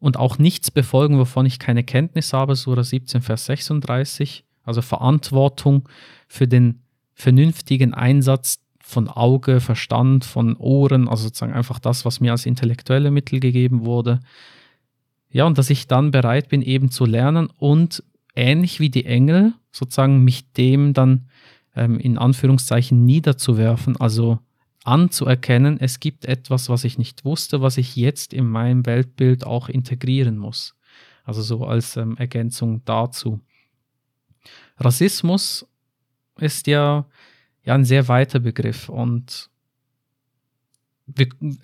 Und 0.00 0.16
auch 0.16 0.38
nichts 0.38 0.70
befolgen, 0.70 1.18
wovon 1.18 1.46
ich 1.46 1.58
keine 1.58 1.84
Kenntnis 1.84 2.32
habe, 2.32 2.56
Sura 2.56 2.82
17, 2.82 3.22
Vers 3.22 3.46
36, 3.46 4.44
also 4.64 4.82
Verantwortung 4.82 5.88
für 6.26 6.48
den 6.48 6.82
vernünftigen 7.14 7.94
Einsatz 7.94 8.60
von 8.80 9.08
Auge, 9.08 9.60
Verstand, 9.60 10.24
von 10.24 10.56
Ohren, 10.56 11.08
also 11.08 11.24
sozusagen 11.24 11.52
einfach 11.52 11.78
das, 11.78 12.04
was 12.04 12.20
mir 12.20 12.32
als 12.32 12.46
intellektuelle 12.46 13.10
Mittel 13.10 13.38
gegeben 13.40 13.84
wurde. 13.84 14.20
Ja, 15.30 15.44
und 15.44 15.58
dass 15.58 15.70
ich 15.70 15.86
dann 15.86 16.10
bereit 16.10 16.48
bin, 16.48 16.62
eben 16.62 16.90
zu 16.90 17.04
lernen 17.04 17.48
und 17.56 18.02
ähnlich 18.34 18.80
wie 18.80 18.90
die 18.90 19.06
Engel 19.06 19.52
sozusagen 19.70 20.24
mich 20.24 20.52
dem 20.52 20.92
dann 20.92 21.28
ähm, 21.76 22.00
in 22.00 22.18
Anführungszeichen 22.18 23.04
niederzuwerfen, 23.04 24.00
also 24.00 24.40
anzuerkennen, 24.84 25.78
es 25.80 26.00
gibt 26.00 26.24
etwas, 26.24 26.68
was 26.68 26.84
ich 26.84 26.98
nicht 26.98 27.24
wusste, 27.24 27.60
was 27.60 27.76
ich 27.76 27.96
jetzt 27.96 28.32
in 28.32 28.46
meinem 28.46 28.86
Weltbild 28.86 29.44
auch 29.44 29.68
integrieren 29.68 30.38
muss. 30.38 30.74
Also 31.24 31.42
so 31.42 31.64
als 31.64 31.96
ähm, 31.96 32.16
Ergänzung 32.16 32.82
dazu. 32.84 33.40
Rassismus 34.78 35.66
ist 36.38 36.66
ja 36.66 37.04
ja 37.64 37.74
ein 37.74 37.84
sehr 37.84 38.08
weiter 38.08 38.40
Begriff 38.40 38.88
und 38.88 39.48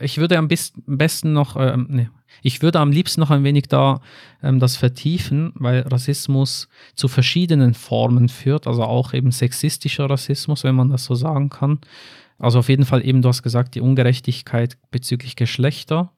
ich 0.00 0.18
würde 0.18 0.38
am 0.38 0.48
besten 0.48 1.32
noch, 1.32 1.56
äh, 1.56 1.76
nee, 1.76 2.08
ich 2.42 2.62
würde 2.62 2.80
am 2.80 2.90
liebsten 2.90 3.20
noch 3.20 3.30
ein 3.30 3.44
wenig 3.44 3.68
da 3.68 4.00
ähm, 4.42 4.58
das 4.58 4.76
vertiefen, 4.76 5.52
weil 5.54 5.82
Rassismus 5.82 6.68
zu 6.94 7.06
verschiedenen 7.06 7.74
Formen 7.74 8.28
führt, 8.28 8.66
also 8.66 8.82
auch 8.82 9.14
eben 9.14 9.30
sexistischer 9.30 10.10
Rassismus, 10.10 10.64
wenn 10.64 10.74
man 10.74 10.90
das 10.90 11.04
so 11.04 11.14
sagen 11.14 11.48
kann. 11.48 11.78
Also 12.38 12.58
auf 12.58 12.68
jeden 12.68 12.84
Fall 12.84 13.06
eben, 13.06 13.22
du 13.22 13.28
hast 13.28 13.42
gesagt, 13.42 13.74
die 13.74 13.80
Ungerechtigkeit 13.80 14.76
bezüglich 14.90 15.36
Geschlechter 15.36 16.12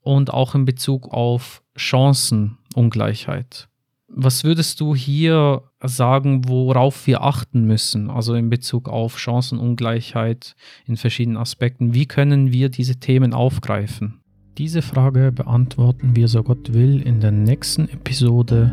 und 0.00 0.32
auch 0.32 0.54
in 0.54 0.64
Bezug 0.64 1.12
auf 1.12 1.62
Chancenungleichheit. 1.76 3.68
Was 4.08 4.44
würdest 4.44 4.80
du 4.80 4.94
hier 4.94 5.62
sagen, 5.82 6.48
worauf 6.48 7.06
wir 7.06 7.22
achten 7.22 7.64
müssen, 7.64 8.10
also 8.10 8.34
in 8.34 8.48
Bezug 8.48 8.88
auf 8.88 9.18
Chancenungleichheit 9.18 10.54
in 10.86 10.96
verschiedenen 10.96 11.36
Aspekten? 11.36 11.94
Wie 11.94 12.06
können 12.06 12.52
wir 12.52 12.68
diese 12.68 12.96
Themen 12.96 13.32
aufgreifen? 13.32 14.20
Diese 14.56 14.82
Frage 14.82 15.32
beantworten 15.32 16.14
wir, 16.14 16.28
so 16.28 16.44
Gott 16.44 16.72
will, 16.72 17.02
in 17.02 17.20
der 17.20 17.32
nächsten 17.32 17.88
Episode. 17.88 18.72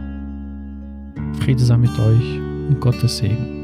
Friede 1.39 1.63
sei 1.63 1.77
mit 1.77 1.97
euch 1.97 2.39
und 2.69 2.79
Gottes 2.79 3.17
Segen. 3.17 3.60